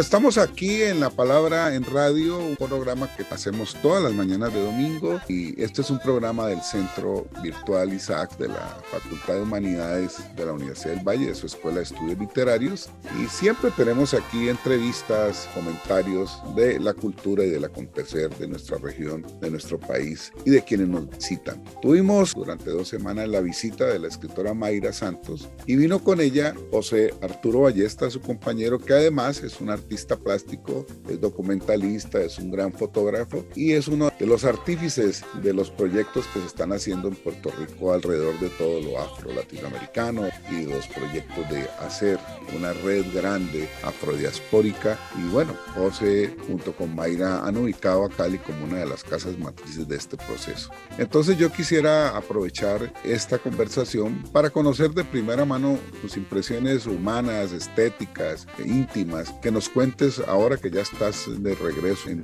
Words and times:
Bueno, 0.00 0.06
estamos 0.06 0.38
aquí 0.38 0.80
en 0.80 0.98
La 0.98 1.10
Palabra 1.10 1.74
en 1.74 1.84
Radio, 1.84 2.38
un 2.38 2.56
programa 2.56 3.06
que 3.14 3.26
hacemos 3.30 3.76
todas 3.82 4.02
las 4.02 4.14
mañanas 4.14 4.50
de 4.54 4.64
domingo 4.64 5.20
y 5.28 5.62
este 5.62 5.82
es 5.82 5.90
un 5.90 5.98
programa 5.98 6.46
del 6.46 6.62
Centro 6.62 7.26
Virtual 7.42 7.92
Isaac 7.92 8.38
de 8.38 8.48
la 8.48 8.78
Facultad 8.90 9.34
de 9.34 9.42
Humanidades 9.42 10.16
de 10.36 10.46
la 10.46 10.54
Universidad 10.54 10.94
del 10.94 11.06
Valle, 11.06 11.26
de 11.26 11.34
su 11.34 11.44
Escuela 11.44 11.76
de 11.76 11.82
Estudios 11.82 12.18
Literarios 12.18 12.88
y 13.22 13.26
siempre 13.26 13.70
tenemos 13.72 14.14
aquí 14.14 14.48
entrevistas, 14.48 15.46
comentarios 15.52 16.40
de 16.56 16.80
la 16.80 16.94
cultura 16.94 17.44
y 17.44 17.50
del 17.50 17.66
acontecer 17.66 18.34
de 18.38 18.48
nuestra 18.48 18.78
región, 18.78 19.26
de 19.42 19.50
nuestro 19.50 19.78
país 19.78 20.32
y 20.46 20.50
de 20.50 20.62
quienes 20.62 20.88
nos 20.88 21.10
visitan. 21.10 21.62
Tuvimos 21.82 22.32
durante 22.32 22.70
dos 22.70 22.88
semanas 22.88 23.28
la 23.28 23.42
visita 23.42 23.84
de 23.84 23.98
la 23.98 24.08
escritora 24.08 24.54
Mayra 24.54 24.94
Santos 24.94 25.50
y 25.66 25.76
vino 25.76 26.02
con 26.02 26.22
ella 26.22 26.54
José 26.70 27.12
Arturo 27.20 27.60
Ballesta, 27.60 28.08
su 28.08 28.22
compañero, 28.22 28.78
que 28.78 28.94
además 28.94 29.42
es 29.42 29.60
un 29.60 29.68
artista 29.68 29.89
plástico, 30.22 30.86
es 31.08 31.20
documentalista, 31.20 32.20
es 32.20 32.38
un 32.38 32.50
gran 32.50 32.72
fotógrafo 32.72 33.44
y 33.54 33.72
es 33.72 33.88
uno 33.88 34.12
de 34.18 34.26
los 34.26 34.44
artífices 34.44 35.24
de 35.42 35.52
los 35.52 35.70
proyectos 35.70 36.26
que 36.28 36.40
se 36.40 36.46
están 36.46 36.72
haciendo 36.72 37.08
en 37.08 37.14
Puerto 37.16 37.50
Rico 37.58 37.92
alrededor 37.92 38.38
de 38.38 38.48
todo 38.50 38.80
lo 38.80 39.00
afro-latinoamericano 39.00 40.28
y 40.50 40.66
los 40.66 40.86
proyectos 40.88 41.48
de 41.50 41.68
hacer 41.80 42.18
una 42.56 42.72
red 42.72 43.04
grande 43.12 43.68
afrodiaspórica. 43.82 44.98
Y 45.18 45.28
bueno, 45.30 45.54
José 45.74 46.36
junto 46.46 46.72
con 46.72 46.94
Mayra 46.94 47.44
han 47.44 47.56
ubicado 47.56 48.04
a 48.04 48.08
Cali 48.08 48.38
como 48.38 48.64
una 48.64 48.78
de 48.78 48.86
las 48.86 49.02
casas 49.02 49.38
matrices 49.38 49.88
de 49.88 49.96
este 49.96 50.16
proceso. 50.16 50.70
Entonces 50.98 51.36
yo 51.36 51.50
quisiera 51.50 52.16
aprovechar 52.16 52.92
esta 53.04 53.38
conversación 53.38 54.22
para 54.32 54.50
conocer 54.50 54.90
de 54.90 55.04
primera 55.04 55.44
mano 55.44 55.78
tus 56.00 56.16
impresiones 56.16 56.86
humanas, 56.86 57.52
estéticas, 57.52 58.46
íntimas, 58.64 59.32
que 59.42 59.50
nos 59.50 59.68
cuentes 59.80 60.20
ahora 60.28 60.58
que 60.58 60.70
ya 60.70 60.82
estás 60.82 61.24
de 61.42 61.54
regreso 61.54 62.10
en 62.10 62.22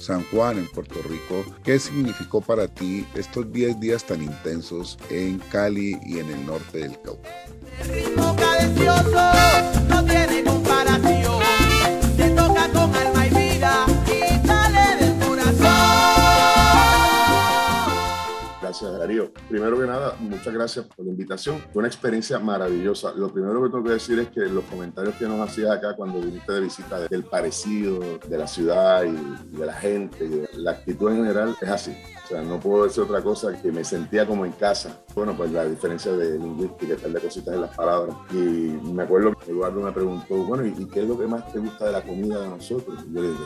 San 0.00 0.24
Juan, 0.30 0.56
en 0.56 0.66
Puerto 0.66 0.94
Rico, 1.02 1.44
¿qué 1.62 1.78
significó 1.78 2.40
para 2.40 2.68
ti 2.68 3.06
estos 3.14 3.52
10 3.52 3.78
días 3.78 4.02
tan 4.02 4.22
intensos 4.22 4.96
en 5.10 5.38
Cali 5.50 5.98
y 6.06 6.20
en 6.20 6.30
el 6.30 6.46
norte 6.46 6.78
del 6.78 6.98
Cauca? 7.02 7.28
Gracias, 18.78 18.98
Darío. 18.98 19.32
Primero 19.48 19.80
que 19.80 19.86
nada, 19.86 20.16
muchas 20.18 20.52
gracias 20.52 20.84
por 20.84 21.06
la 21.06 21.10
invitación. 21.10 21.64
Fue 21.72 21.80
una 21.80 21.88
experiencia 21.88 22.38
maravillosa. 22.38 23.14
Lo 23.14 23.32
primero 23.32 23.62
que 23.62 23.70
tengo 23.70 23.84
que 23.84 23.92
decir 23.92 24.18
es 24.18 24.28
que 24.28 24.40
los 24.40 24.64
comentarios 24.64 25.14
que 25.14 25.26
nos 25.26 25.48
hacías 25.48 25.70
acá 25.70 25.96
cuando 25.96 26.20
viniste 26.20 26.52
de 26.52 26.60
visita 26.60 27.00
del 27.08 27.24
parecido 27.24 28.18
de 28.28 28.36
la 28.36 28.46
ciudad 28.46 29.04
y 29.04 29.56
de 29.56 29.64
la 29.64 29.72
gente, 29.72 30.26
y 30.26 30.58
la 30.58 30.72
actitud 30.72 31.10
en 31.10 31.16
general 31.24 31.56
es 31.58 31.68
así. 31.70 31.96
O 32.26 32.28
sea, 32.28 32.42
no 32.42 32.58
puedo 32.58 32.84
decir 32.84 33.04
otra 33.04 33.22
cosa 33.22 33.52
que 33.62 33.70
me 33.70 33.84
sentía 33.84 34.26
como 34.26 34.44
en 34.44 34.50
casa. 34.50 34.98
Bueno, 35.14 35.36
pues 35.36 35.52
la 35.52 35.64
diferencia 35.64 36.10
de 36.10 36.36
lingüística, 36.36 36.96
tal 36.96 37.12
de 37.12 37.20
cositas 37.20 37.54
en 37.54 37.60
las 37.60 37.76
palabras. 37.76 38.16
Y 38.32 38.34
me 38.34 39.04
acuerdo 39.04 39.32
que 39.36 39.52
Eduardo 39.52 39.80
me 39.80 39.92
preguntó, 39.92 40.34
bueno, 40.38 40.66
¿y 40.66 40.72
qué 40.86 41.02
es 41.02 41.08
lo 41.08 41.16
que 41.16 41.28
más 41.28 41.52
te 41.52 41.60
gusta 41.60 41.86
de 41.86 41.92
la 41.92 42.02
comida 42.02 42.40
de 42.40 42.48
nosotros? 42.48 42.98
Yo 43.12 43.22
le 43.22 43.28
dije, 43.28 43.44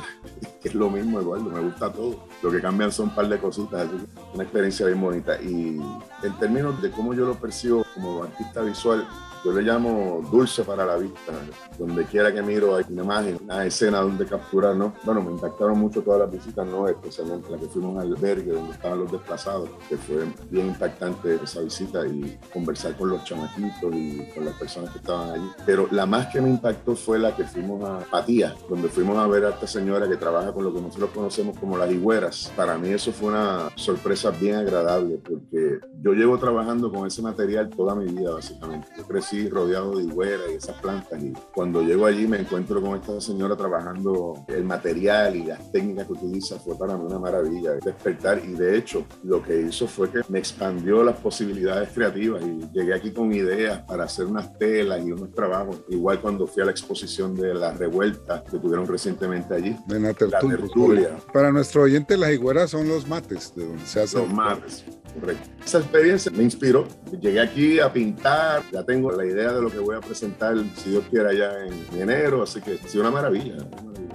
que 0.63 0.69
es 0.71 0.75
lo 0.75 0.89
mismo, 0.89 1.21
Eduardo, 1.21 1.51
me 1.51 1.61
gusta 1.61 1.93
todo. 1.93 2.25
Lo 2.43 2.51
que 2.51 2.63
cambian 2.63 2.91
son 2.91 3.11
un 3.11 3.15
par 3.15 3.29
de 3.29 3.39
cositas. 3.39 3.87
Una 4.33 4.45
experiencia 4.45 4.87
bien 4.87 4.99
bonita. 4.99 5.39
Y 5.43 5.79
en 6.23 6.39
términos 6.39 6.81
de 6.81 6.91
cómo 6.91 7.13
yo 7.13 7.27
lo 7.27 7.35
percibo 7.35 7.85
como 7.95 8.23
artista 8.23 8.63
visual, 8.63 9.07
yo 9.45 9.53
le 9.53 9.63
llamo 9.63 10.23
dulce 10.31 10.65
para 10.65 10.85
la 10.85 10.97
vista. 10.97 11.33
Donde 11.79 12.05
quiera 12.05 12.33
que 12.33 12.43
miro 12.43 12.77
hay 12.77 12.85
una 12.91 13.03
imagen, 13.03 13.39
una 13.43 13.65
escena 13.65 14.01
donde 14.01 14.27
capturar, 14.27 14.77
¿no? 14.77 14.95
Bueno, 15.05 15.23
me 15.23 15.33
impactaron 15.33 15.79
mucho 15.79 16.03
todas 16.03 16.21
las 16.21 16.31
visitas, 16.31 16.67
¿no? 16.67 16.87
Especialmente 16.89 17.51
la 17.51 17.59
que 17.59 17.67
fuimos 17.67 17.99
al 17.99 18.09
albergue 18.13 18.53
donde 18.53 18.73
estaban 18.73 18.99
los 18.99 19.13
desplazados, 19.13 19.69
que 19.89 19.97
fue 19.97 20.27
bien 20.51 20.69
impactante 20.69 21.39
esa 21.43 21.61
visita 21.61 22.07
y 22.07 22.39
conversar 22.53 22.97
con 22.97 23.11
los 23.11 23.25
chamaquitos 23.25 23.95
y 23.95 24.29
con 24.35 24.45
las 24.45 24.55
personas 24.55 24.91
que 24.91 24.99
estaban 24.99 25.31
allí. 25.31 25.51
Pero 25.65 25.89
la 25.91 26.07
más 26.07 26.27
que 26.27 26.41
me 26.41 26.51
impactó 26.51 26.95
fue 26.95 27.19
la 27.19 27.35
que 27.35 27.45
fuimos 27.45 27.83
a 27.85 28.01
Patía, 28.11 28.55
donde 28.69 28.89
fuimos 28.89 29.17
a 29.17 29.27
ver 29.27 29.45
a 29.47 29.51
esta 29.51 29.67
señora 29.67 30.09
que 30.09 30.17
trabaja 30.17 30.53
con 30.53 30.65
lo 30.65 30.75
que 30.75 30.81
nosotros 30.81 31.11
conocemos 31.11 31.59
como 31.59 31.79
las 31.79 31.91
higueras. 31.91 32.53
Para 32.57 32.77
mí 32.77 32.89
eso 32.89 33.13
fue 33.13 33.29
una 33.29 33.71
sorpresa 33.77 34.31
bien 34.31 34.57
agradable 34.57 35.19
porque 35.19 35.81
yo 36.03 36.13
llevo 36.13 36.39
trabajando 36.39 36.91
con 36.93 37.07
ese 37.07 37.23
material 37.23 37.71
toda 37.71 37.95
mi 37.95 38.07
vida, 38.07 38.33
básicamente. 38.33 38.89
Yo 38.97 39.07
crecí 39.07 39.30
rodeado 39.49 39.97
de 39.97 40.05
higuera 40.05 40.43
y 40.51 40.55
esas 40.55 40.77
plantas. 40.81 41.23
Y 41.23 41.33
cuando 41.55 41.83
llego 41.83 42.07
allí 42.07 42.27
me 42.27 42.39
encuentro 42.39 42.81
con 42.81 42.97
esta 42.97 43.21
señora 43.21 43.57
trabajando 43.57 44.45
el 44.49 44.65
material 44.65 45.37
y 45.37 45.45
las 45.45 45.71
técnicas 45.73 46.07
que 46.07 46.13
utiliza. 46.13 46.59
Fue 46.59 46.77
para 46.77 46.97
mí 46.97 47.05
una 47.07 47.19
maravilla 47.19 47.73
despertar. 47.85 48.43
Y 48.45 48.53
de 48.53 48.77
hecho, 48.77 49.05
lo 49.23 49.43
que 49.43 49.61
hizo 49.61 49.87
fue 49.87 50.11
que 50.11 50.21
me 50.29 50.39
expandió 50.39 51.03
las 51.03 51.17
posibilidades 51.17 51.91
creativas 51.91 52.43
y 52.43 52.69
llegué 52.73 52.95
aquí 52.95 53.13
con 53.13 53.33
ideas 53.33 53.83
para 53.83 54.05
hacer 54.05 54.27
unas 54.27 54.57
telas 54.59 55.05
y 55.05 55.13
unos 55.13 55.33
trabajos. 55.33 55.83
Igual 55.89 56.21
cuando 56.21 56.47
fui 56.47 56.63
a 56.63 56.67
la 56.67 56.73
exposición 56.73 57.35
de 57.35 57.55
la 57.55 57.73
revuelta 57.73 58.43
que 58.51 58.59
tuvieron 58.59 58.87
recientemente 58.87 59.55
allí. 59.55 59.77
De 59.87 60.01
la 60.01 60.15
tertulia. 60.15 61.17
Para 61.33 61.53
nuestro 61.53 61.83
oyente, 61.83 62.17
las 62.17 62.31
higueras 62.31 62.71
son 62.71 62.89
los 62.89 63.07
mates, 63.07 63.55
de 63.55 63.67
donde 63.67 63.87
se 63.87 64.03
hacen. 64.03 64.23
Los 64.23 64.33
mates. 64.33 64.85
Correcto. 65.19 65.49
Esa 65.65 65.79
experiencia 65.79 66.31
me 66.31 66.43
inspiró. 66.43 66.87
Llegué 67.21 67.41
aquí 67.41 67.81
a 67.81 67.93
pintar, 67.93 68.63
ya 68.73 68.85
tengo 68.85 69.11
la 69.11 69.25
idea 69.25 69.53
de 69.53 69.63
lo 69.63 69.71
que 69.71 69.79
voy 69.79 69.97
a 69.97 70.01
presentar, 70.01 70.57
si 70.77 70.91
Dios 70.91 71.05
quiera, 71.11 71.33
ya 71.33 71.53
en, 71.65 72.01
enero, 72.01 72.43
así 72.43 72.61
que 72.61 72.79
ha 72.79 72.99
una 72.99 73.11
maravilla. 73.11 73.55
Una 73.55 73.83
maravilla. 73.83 74.15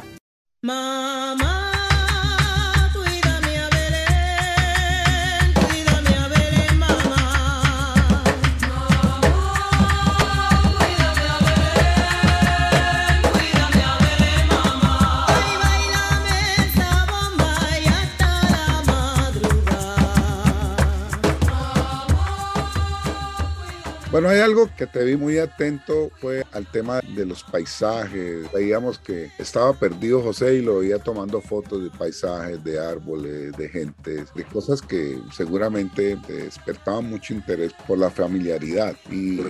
Mamá. 0.62 1.65
Bueno, 24.16 24.30
hay 24.30 24.40
algo 24.40 24.70
que 24.78 24.88
te 24.88 25.04
vi 25.04 25.18
muy 25.18 25.40
atento, 25.40 26.10
fue 26.22 26.46
al 26.54 26.66
tema 26.72 27.02
de 27.02 27.26
los 27.26 27.44
paisajes. 27.44 28.50
Veíamos 28.54 28.98
que 28.98 29.30
estaba 29.38 29.74
perdido 29.74 30.22
José 30.22 30.56
y 30.56 30.62
lo 30.62 30.80
veía 30.80 31.00
tomando 31.00 31.42
fotos 31.42 31.84
de 31.84 31.90
paisajes, 31.90 32.64
de 32.64 32.80
árboles, 32.80 33.52
de 33.58 33.68
gentes, 33.68 34.34
de 34.34 34.46
cosas 34.46 34.82
que 34.82 35.20
seguramente 35.36 36.18
despertaban 36.30 37.10
mucho 37.10 37.34
interés 37.34 37.74
por 37.86 37.98
la 37.98 38.10
familiaridad. 38.10 38.96
Y 39.12 39.42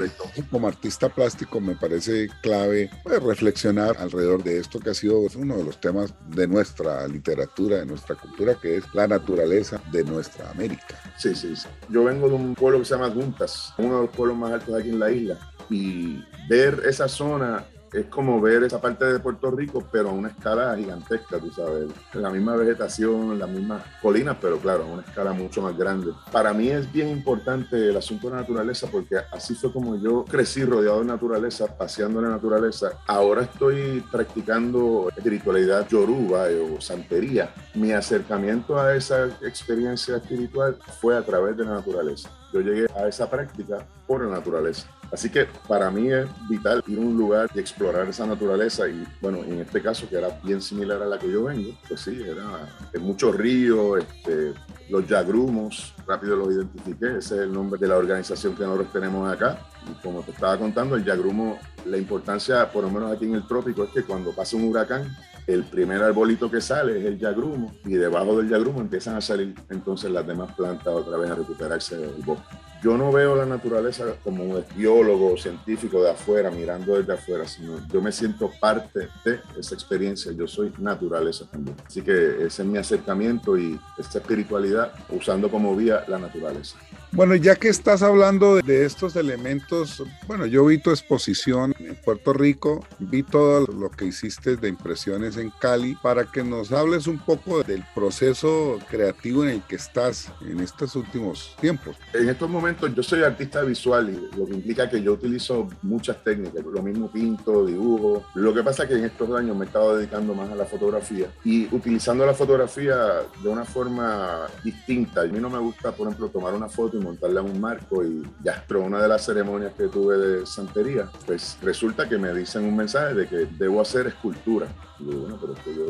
como 0.50 0.68
artista 0.68 1.10
plástico 1.10 1.62
me 1.62 1.76
parece 1.76 2.28
clave 2.42 2.90
pues, 3.04 3.22
reflexionar 3.22 3.96
alrededor 4.00 4.44
de 4.44 4.58
esto 4.58 4.80
que 4.80 4.90
ha 4.90 4.96
sido 4.96 5.20
uno 5.36 5.58
de 5.58 5.64
los 5.64 5.80
temas 5.80 6.12
de 6.30 6.48
nuestra 6.48 7.08
literatura, 7.08 7.78
de 7.78 7.86
nuestra 7.86 8.16
cultura, 8.16 8.56
que 8.60 8.78
es 8.78 8.84
la 8.96 9.08
naturaleza 9.08 9.80
de 9.92 10.04
nuestra 10.04 10.50
América. 10.50 11.00
Sí, 11.20 11.36
sí, 11.36 11.56
sí. 11.56 11.68
Yo 11.88 12.06
vengo 12.06 12.28
de 12.28 12.34
un 12.34 12.56
pueblo 12.56 12.80
que 12.80 12.86
se 12.86 12.96
llama 12.96 13.10
Guntas, 13.10 13.72
uno 13.78 13.98
de 13.98 14.02
los 14.08 14.10
pueblos 14.10 14.36
más 14.36 14.55
aquí 14.56 14.90
en 14.90 15.00
la 15.00 15.12
isla. 15.12 15.38
Y 15.70 16.24
ver 16.48 16.82
esa 16.86 17.08
zona 17.08 17.66
es 17.96 18.06
como 18.08 18.42
ver 18.42 18.64
esa 18.64 18.82
parte 18.82 19.06
de 19.06 19.20
Puerto 19.20 19.52
Rico, 19.52 19.84
pero 19.92 20.10
a 20.10 20.12
una 20.12 20.30
escala 20.30 20.76
gigantesca, 20.76 21.40
tú 21.40 21.52
sabes, 21.52 21.90
la 22.14 22.30
misma 22.30 22.56
vegetación, 22.56 23.40
las 23.40 23.50
mismas 23.50 23.84
colinas, 24.02 24.38
pero 24.42 24.58
claro, 24.58 24.84
a 24.84 24.88
una 24.88 25.02
escala 25.02 25.34
mucho 25.34 25.62
más 25.62 25.78
grande. 25.78 26.12
Para 26.32 26.54
mí 26.54 26.70
es 26.70 26.92
bien 26.92 27.10
importante 27.10 27.90
el 27.90 27.96
asunto 27.96 28.28
de 28.28 28.36
la 28.36 28.42
naturaleza 28.42 28.88
porque 28.92 29.16
así 29.32 29.56
fue 29.56 29.72
como 29.72 29.96
yo 29.96 30.26
crecí 30.26 30.64
rodeado 30.66 31.00
de 31.00 31.06
naturaleza, 31.06 31.68
paseando 31.78 32.20
en 32.20 32.26
la 32.26 32.32
naturaleza. 32.32 33.00
Ahora 33.08 33.44
estoy 33.44 34.04
practicando 34.12 35.10
espiritualidad 35.16 35.88
yoruba 35.88 36.46
o 36.74 36.82
santería. 36.82 37.54
Mi 37.74 37.94
acercamiento 37.94 38.78
a 38.78 38.96
esa 38.96 39.28
experiencia 39.42 40.18
espiritual 40.18 40.78
fue 41.00 41.18
a 41.18 41.22
través 41.22 41.56
de 41.56 41.64
la 41.64 41.76
naturaleza. 41.76 42.30
Yo 42.56 42.62
llegué 42.62 42.88
a 42.96 43.06
esa 43.06 43.30
práctica 43.30 43.86
por 44.08 44.24
la 44.24 44.38
naturaleza. 44.38 44.88
Así 45.12 45.30
que 45.30 45.46
para 45.68 45.92
mí 45.92 46.10
es 46.10 46.26
vital 46.50 46.82
ir 46.88 46.98
a 46.98 47.02
un 47.02 47.18
lugar 47.18 47.50
y 47.54 47.60
explorar 47.60 48.08
esa 48.08 48.26
naturaleza 48.26 48.88
y 48.88 49.06
bueno, 49.20 49.40
en 49.40 49.60
este 49.60 49.82
caso 49.82 50.08
que 50.08 50.18
era 50.18 50.40
bien 50.42 50.62
similar 50.62 51.02
a 51.02 51.06
la 51.06 51.20
que 51.20 51.30
yo 51.30 51.44
vengo, 51.44 51.72
pues 51.88 52.00
sí, 52.00 52.24
era 52.24 52.68
en 52.94 53.02
muchos 53.02 53.36
ríos, 53.36 54.00
este, 54.00 54.54
los 54.90 55.06
yagrumos, 55.06 55.94
rápido 56.08 56.38
los 56.38 56.54
identifiqué, 56.54 57.18
ese 57.18 57.36
es 57.36 57.42
el 57.42 57.52
nombre 57.52 57.78
de 57.78 57.90
la 57.90 57.98
organización 57.98 58.56
que 58.56 58.64
nosotros 58.64 58.94
tenemos 58.94 59.32
acá. 59.32 59.60
Y 59.90 60.02
como 60.02 60.22
te 60.22 60.32
estaba 60.32 60.58
contando, 60.58 60.96
el 60.96 61.04
yagrumo, 61.04 61.60
la 61.86 61.98
importancia, 61.98 62.72
por 62.72 62.84
lo 62.84 62.90
menos 62.90 63.12
aquí 63.12 63.26
en 63.26 63.36
el 63.36 63.46
trópico, 63.46 63.84
es 63.84 63.90
que 63.90 64.04
cuando 64.04 64.32
pasa 64.32 64.56
un 64.56 64.70
huracán, 64.70 65.14
el 65.48 65.64
primer 65.64 66.02
arbolito 66.02 66.50
que 66.50 66.62
sale 66.62 67.00
es 67.00 67.06
el 67.06 67.20
yagrumo 67.20 67.76
y 67.86 67.94
debajo 67.94 68.38
del 68.38 68.50
yagrumo 68.50 68.82
empiezan 68.82 69.16
a 69.16 69.22
salir 69.22 69.54
entonces 69.70 70.12
las 70.12 70.26
demás 70.26 70.54
plantas 70.56 70.88
otra 70.88 71.18
vez 71.18 71.30
a 71.30 71.36
recuperarse 71.36 71.98
del 71.98 72.24
bosque 72.24 72.56
yo 72.84 72.98
no 72.98 73.12
veo 73.12 73.36
la 73.36 73.46
naturaleza 73.46 74.16
como 74.24 74.44
un 74.44 74.64
biólogo 74.76 75.38
científico 75.38 76.04
de 76.04 76.12
afuera, 76.12 76.52
mirando 76.52 76.98
desde 76.98 77.14
afuera, 77.14 77.48
sino 77.48 77.80
yo 77.88 78.02
me 78.02 78.12
siento 78.12 78.52
parte 78.60 79.08
de 79.24 79.40
esa 79.58 79.76
experiencia. 79.76 80.32
Yo 80.32 80.48
soy 80.48 80.72
naturaleza 80.78 81.46
también. 81.50 81.76
Así 81.86 82.02
que 82.02 82.46
ese 82.46 82.62
es 82.62 82.68
mi 82.68 82.78
acercamiento 82.78 83.58
y 83.58 83.80
esta 83.98 84.20
espiritualidad 84.20 84.94
usando 85.10 85.50
como 85.50 85.76
vía 85.76 86.04
la 86.08 86.20
naturaleza. 86.20 86.78
Bueno, 87.12 87.34
ya 87.36 87.56
que 87.56 87.70
estás 87.70 88.02
hablando 88.02 88.58
de 88.58 88.86
estos 88.86 89.16
elementos, 89.16 90.04
bueno, 90.28 90.46
yo 90.46 90.66
vi 90.66 90.80
tu 90.80 90.90
exposición 90.90 91.74
en 91.80 91.96
Puerto 91.96 92.34
Rico, 92.34 92.86
vi 93.00 93.24
todo 93.24 93.68
lo 93.68 93.90
que 93.90 94.06
hiciste 94.06 94.58
de 94.58 94.68
impresiones 94.68 95.38
en 95.38 95.50
Cali, 95.50 95.96
para 96.04 96.26
que 96.26 96.44
nos 96.44 96.74
hables 96.74 97.08
un 97.08 97.18
poco 97.20 97.64
del 97.64 97.86
proceso 97.96 98.80
creativo 98.90 99.46
en 99.46 99.52
el 99.52 99.62
que 99.62 99.78
estás 99.78 100.30
en 100.42 100.60
estos 100.60 100.98
últimos 100.98 101.56
tiempos. 101.62 101.96
En 102.14 102.28
estos 102.28 102.50
momentos 102.50 102.65
yo 102.94 103.04
soy 103.04 103.24
artista 103.24 103.62
visual 103.62 104.10
y 104.10 104.38
lo 104.38 104.46
que 104.46 104.54
implica 104.54 104.90
que 104.90 105.02
yo 105.02 105.14
utilizo 105.14 105.68
muchas 105.82 106.24
técnicas, 106.24 106.64
lo 106.66 106.82
mismo 106.82 107.10
pinto, 107.10 107.66
dibujo. 107.66 108.24
Lo 108.36 108.54
que 108.54 108.64
pasa 108.64 108.84
es 108.84 108.90
que 108.90 108.96
en 108.96 109.06
estos 109.06 109.30
años 109.32 109.56
me 109.56 109.66
he 109.66 109.68
estado 109.68 109.98
dedicando 109.98 110.34
más 110.34 110.50
a 110.50 110.56
la 110.56 110.66
fotografía 110.66 111.28
y 111.44 111.68
utilizando 111.74 112.26
la 112.26 112.34
fotografía 112.34 112.96
de 113.42 113.50
una 113.50 113.66
forma 113.66 114.48
distinta. 114.64 115.22
A 115.22 115.26
mí 115.26 115.40
no 115.40 115.50
me 115.50 115.60
gusta, 115.60 115.92
por 115.92 116.08
ejemplo, 116.08 116.30
tomar 116.30 116.54
una 116.54 116.70
foto 116.70 116.98
y 116.98 117.02
montarla 117.02 117.42
en 117.42 117.52
un 117.52 117.62
marco 117.62 118.04
y 118.04 118.24
ya. 118.44 118.64
Pero 118.68 118.82
una 118.82 119.02
de 119.02 119.08
las 119.08 119.26
ceremonias 119.26 119.74
que 119.74 119.88
tuve 119.88 120.18
de 120.18 120.46
santería, 120.46 121.10
pues 121.26 121.58
resulta 121.62 122.08
que 122.08 122.18
me 122.18 122.34
dicen 122.34 122.64
un 122.64 122.76
mensaje 122.76 123.14
de 123.14 123.28
que 123.28 123.48
debo 123.58 123.82
hacer 123.82 124.08
escultura. 124.08 124.68
Y 125.00 125.04
digo, 125.04 125.20
bueno, 125.22 125.38
pero 125.40 125.54
es 125.54 125.60
que 125.60 125.76
yo, 125.76 125.86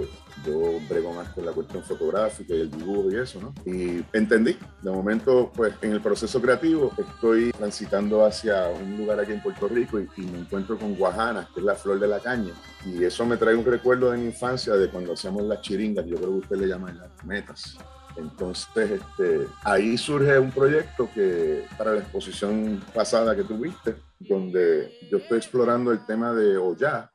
yo 0.45 0.79
brego 0.89 1.13
más 1.13 1.29
con 1.29 1.45
la 1.45 1.51
cuestión 1.51 1.83
fotográfica 1.83 2.55
y 2.55 2.61
el 2.61 2.71
dibujo 2.71 3.11
y 3.11 3.17
eso, 3.17 3.39
¿no? 3.39 3.53
Y 3.71 4.03
entendí. 4.13 4.57
De 4.81 4.91
momento, 4.91 5.51
pues 5.55 5.73
en 5.81 5.91
el 5.91 6.01
proceso 6.01 6.41
creativo 6.41 6.64
estoy 6.73 7.51
transitando 7.51 8.25
hacia 8.25 8.67
un 8.69 8.97
lugar 8.97 9.19
aquí 9.19 9.33
en 9.33 9.41
Puerto 9.41 9.67
Rico 9.67 9.99
y, 9.99 10.07
me 10.21 10.39
encuentro 10.39 10.77
con 10.77 10.95
guajana, 10.95 11.47
que 11.53 11.59
es 11.59 11.65
la 11.65 11.75
flor 11.75 11.99
de 11.99 12.07
la 12.07 12.19
caña. 12.19 12.53
Y 12.85 13.03
eso 13.03 13.25
me 13.25 13.37
trae 13.37 13.55
un 13.55 13.65
recuerdo 13.65 14.11
de 14.11 14.17
mi 14.17 14.25
infancia, 14.25 14.73
de 14.73 14.89
cuando 14.89 15.13
hacíamos 15.13 15.43
las 15.43 15.61
chiringas, 15.61 16.05
yo 16.05 16.15
creo 16.15 16.29
que 16.29 16.37
usted 16.37 16.57
le 16.57 16.67
llama 16.67 16.91
las 16.93 17.25
metas. 17.25 17.77
Entonces, 18.17 18.91
este, 18.91 19.47
ahí 19.63 19.97
surge 19.97 20.39
un 20.39 20.51
proyecto 20.51 21.09
que 21.13 21.65
para 21.77 21.93
la 21.93 21.99
exposición 21.99 22.81
pasada 22.93 23.35
que 23.35 23.43
tuviste, 23.43 23.95
donde 24.19 24.91
yo 25.11 25.17
estoy 25.17 25.37
explorando 25.37 25.91
el 25.91 26.05
tema 26.05 26.33
de 26.33 26.55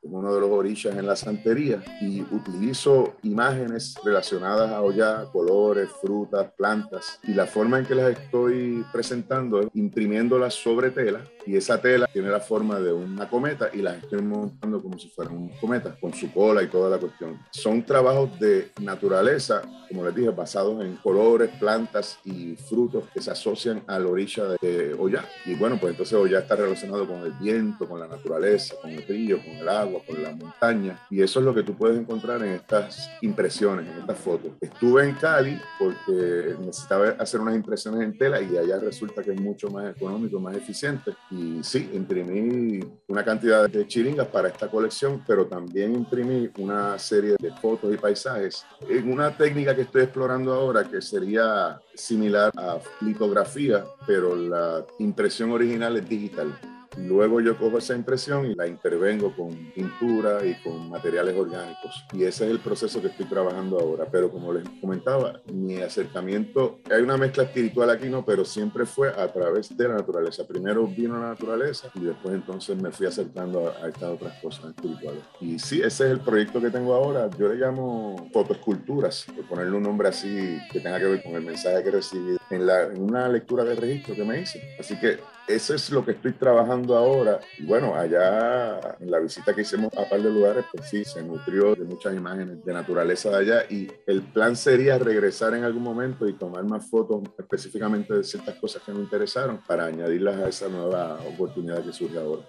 como 0.01 0.19
uno 0.19 0.33
de 0.33 0.41
los 0.41 0.49
orillas 0.49 0.95
en 0.95 1.05
la 1.05 1.15
santería, 1.15 1.83
y 2.01 2.21
utilizo 2.21 3.15
imágenes 3.23 3.95
relacionadas 4.03 4.71
a 4.71 4.81
Ollá, 4.81 5.25
colores, 5.31 5.89
frutas, 6.01 6.51
plantas, 6.57 7.19
y 7.23 7.33
la 7.33 7.45
forma 7.45 7.79
en 7.79 7.85
que 7.85 7.95
las 7.95 8.11
estoy 8.11 8.85
presentando 8.91 9.61
es 9.61 9.67
imprimiéndolas 9.73 10.53
sobre 10.53 10.91
tela, 10.91 11.21
y 11.45 11.55
esa 11.55 11.81
tela 11.81 12.07
tiene 12.11 12.29
la 12.29 12.39
forma 12.39 12.79
de 12.79 12.93
una 12.93 13.29
cometa, 13.29 13.69
y 13.73 13.81
las 13.81 13.97
estoy 14.03 14.21
montando 14.21 14.81
como 14.81 14.97
si 14.97 15.09
fueran 15.09 15.35
un 15.35 15.49
cometa, 15.59 15.95
con 15.99 16.13
su 16.13 16.31
cola 16.31 16.63
y 16.63 16.67
toda 16.67 16.89
la 16.89 16.97
cuestión. 16.97 17.39
Son 17.51 17.83
trabajos 17.83 18.39
de 18.39 18.71
naturaleza, 18.79 19.61
como 19.87 20.05
les 20.05 20.15
dije, 20.15 20.29
basados 20.29 20.83
en 20.83 20.95
colores, 20.97 21.49
plantas 21.59 22.19
y 22.23 22.55
frutos 22.55 23.05
que 23.13 23.21
se 23.21 23.31
asocian 23.31 23.83
a 23.87 23.99
la 23.99 24.07
orilla 24.07 24.45
de 24.61 24.93
Ollá. 24.97 25.25
Y 25.45 25.55
bueno, 25.55 25.77
pues 25.79 25.91
entonces 25.91 26.17
Ollá 26.17 26.39
está 26.39 26.55
relacionado 26.55 27.00
con 27.07 27.21
el 27.21 27.31
viento, 27.33 27.87
con 27.87 27.99
la 27.99 28.07
naturaleza, 28.07 28.75
con 28.81 28.91
el 28.91 29.03
río, 29.03 29.37
con 29.37 29.53
el 29.53 29.69
agua, 29.69 30.01
con 30.05 30.21
la 30.21 30.31
montaña. 30.31 30.99
Y 31.09 31.21
eso 31.21 31.39
es 31.39 31.45
lo 31.45 31.53
que 31.53 31.63
tú 31.63 31.75
puedes 31.75 31.99
encontrar 31.99 32.43
en 32.43 32.53
estas 32.53 33.09
impresiones, 33.21 33.87
en 33.87 33.99
estas 33.99 34.17
fotos. 34.17 34.51
Estuve 34.59 35.07
en 35.07 35.15
Cali 35.15 35.59
porque 35.79 36.55
necesitaba 36.59 37.09
hacer 37.19 37.39
unas 37.39 37.55
impresiones 37.55 38.01
en 38.01 38.17
tela 38.17 38.41
y 38.41 38.57
allá 38.57 38.79
resulta 38.79 39.23
que 39.23 39.31
es 39.31 39.41
mucho 39.41 39.69
más 39.69 39.95
económico, 39.95 40.39
más 40.39 40.55
eficiente. 40.55 41.11
Y 41.29 41.63
sí, 41.63 41.89
imprimí 41.93 42.79
una 43.07 43.23
cantidad 43.23 43.69
de 43.69 43.87
chiringas 43.87 44.27
para 44.27 44.49
esta 44.49 44.69
colección, 44.69 45.23
pero 45.25 45.45
también 45.45 45.93
imprimí 45.93 46.49
una 46.57 46.97
serie 46.97 47.35
de 47.39 47.51
fotos 47.51 47.93
y 47.93 47.97
paisajes 47.97 48.65
en 48.87 49.11
una 49.11 49.35
técnica 49.35 49.75
que 49.75 49.81
estoy 49.81 50.03
explorando 50.03 50.53
ahora 50.53 50.83
que 50.83 51.01
sería 51.01 51.79
similar 51.93 52.51
a 52.55 52.79
litografía, 53.01 53.85
pero 54.05 54.35
la 54.35 54.85
impresión 54.99 55.51
original 55.51 55.97
es 55.97 56.07
digital. 56.07 56.57
Luego 56.97 57.39
yo 57.39 57.57
cojo 57.57 57.77
esa 57.77 57.95
impresión 57.95 58.45
y 58.45 58.55
la 58.55 58.67
intervengo 58.67 59.33
con 59.35 59.49
pintura 59.73 60.45
y 60.45 60.55
con 60.61 60.89
materiales 60.89 61.35
orgánicos. 61.35 62.05
Y 62.13 62.23
ese 62.23 62.45
es 62.45 62.51
el 62.51 62.59
proceso 62.59 63.01
que 63.01 63.07
estoy 63.07 63.25
trabajando 63.27 63.79
ahora. 63.79 64.05
Pero 64.11 64.29
como 64.29 64.53
les 64.53 64.67
comentaba, 64.81 65.41
mi 65.53 65.77
acercamiento, 65.77 66.79
hay 66.89 67.01
una 67.01 67.17
mezcla 67.17 67.43
espiritual 67.43 67.89
aquí, 67.89 68.09
¿no? 68.09 68.25
Pero 68.25 68.43
siempre 68.43 68.85
fue 68.85 69.09
a 69.09 69.27
través 69.31 69.75
de 69.75 69.87
la 69.87 69.95
naturaleza. 69.95 70.45
Primero 70.45 70.85
vino 70.85 71.19
la 71.19 71.29
naturaleza 71.29 71.89
y 71.95 72.01
después 72.01 72.35
entonces 72.35 72.75
me 72.81 72.91
fui 72.91 73.07
acercando 73.07 73.69
a, 73.69 73.87
estas 73.87 74.09
otras 74.09 74.37
cosas 74.41 74.65
espirituales. 74.65 75.21
Y 75.39 75.59
sí, 75.59 75.81
ese 75.81 76.05
es 76.05 76.11
el 76.11 76.19
proyecto 76.19 76.59
que 76.59 76.69
tengo 76.69 76.93
ahora. 76.93 77.29
Yo 77.37 77.47
le 77.47 77.55
llamo 77.55 78.29
fotoesculturas, 78.33 79.25
por 79.35 79.45
ponerle 79.45 79.77
un 79.77 79.83
nombre 79.83 80.09
así 80.09 80.59
que 80.71 80.79
tenga 80.79 80.99
que 80.99 81.05
ver 81.05 81.23
con 81.23 81.33
el 81.33 81.43
mensaje 81.43 81.83
que 81.83 81.91
recibí 81.91 82.37
en, 82.49 82.65
la, 82.65 82.83
en 82.83 83.01
una 83.01 83.29
lectura 83.29 83.63
de 83.63 83.75
registro 83.75 84.13
que 84.15 84.23
me 84.23 84.41
hice. 84.41 84.75
Así 84.79 84.99
que 84.99 85.19
eso 85.55 85.75
es 85.75 85.89
lo 85.91 86.03
que 86.03 86.11
estoy 86.11 86.33
trabajando 86.33 86.95
ahora. 86.97 87.39
Y 87.57 87.65
bueno, 87.65 87.95
allá 87.95 88.97
en 88.99 89.11
la 89.11 89.19
visita 89.19 89.53
que 89.53 89.61
hicimos 89.61 89.91
a 89.97 90.07
par 90.09 90.21
de 90.21 90.29
lugares, 90.29 90.65
pues 90.71 90.89
sí, 90.89 91.03
se 91.03 91.23
nutrió 91.23 91.75
de 91.75 91.83
muchas 91.83 92.15
imágenes 92.15 92.63
de 92.63 92.73
naturaleza 92.73 93.29
de 93.29 93.37
allá 93.37 93.65
y 93.69 93.91
el 94.05 94.21
plan 94.21 94.55
sería 94.55 94.97
regresar 94.97 95.53
en 95.53 95.63
algún 95.63 95.83
momento 95.83 96.27
y 96.27 96.33
tomar 96.33 96.63
más 96.63 96.89
fotos 96.89 97.23
específicamente 97.37 98.13
de 98.13 98.23
ciertas 98.23 98.55
cosas 98.55 98.81
que 98.83 98.91
me 98.91 98.99
interesaron 98.99 99.59
para 99.65 99.85
añadirlas 99.85 100.37
a 100.37 100.49
esa 100.49 100.67
nueva 100.69 101.19
oportunidad 101.27 101.83
que 101.83 101.93
surge 101.93 102.17
ahora. 102.17 102.43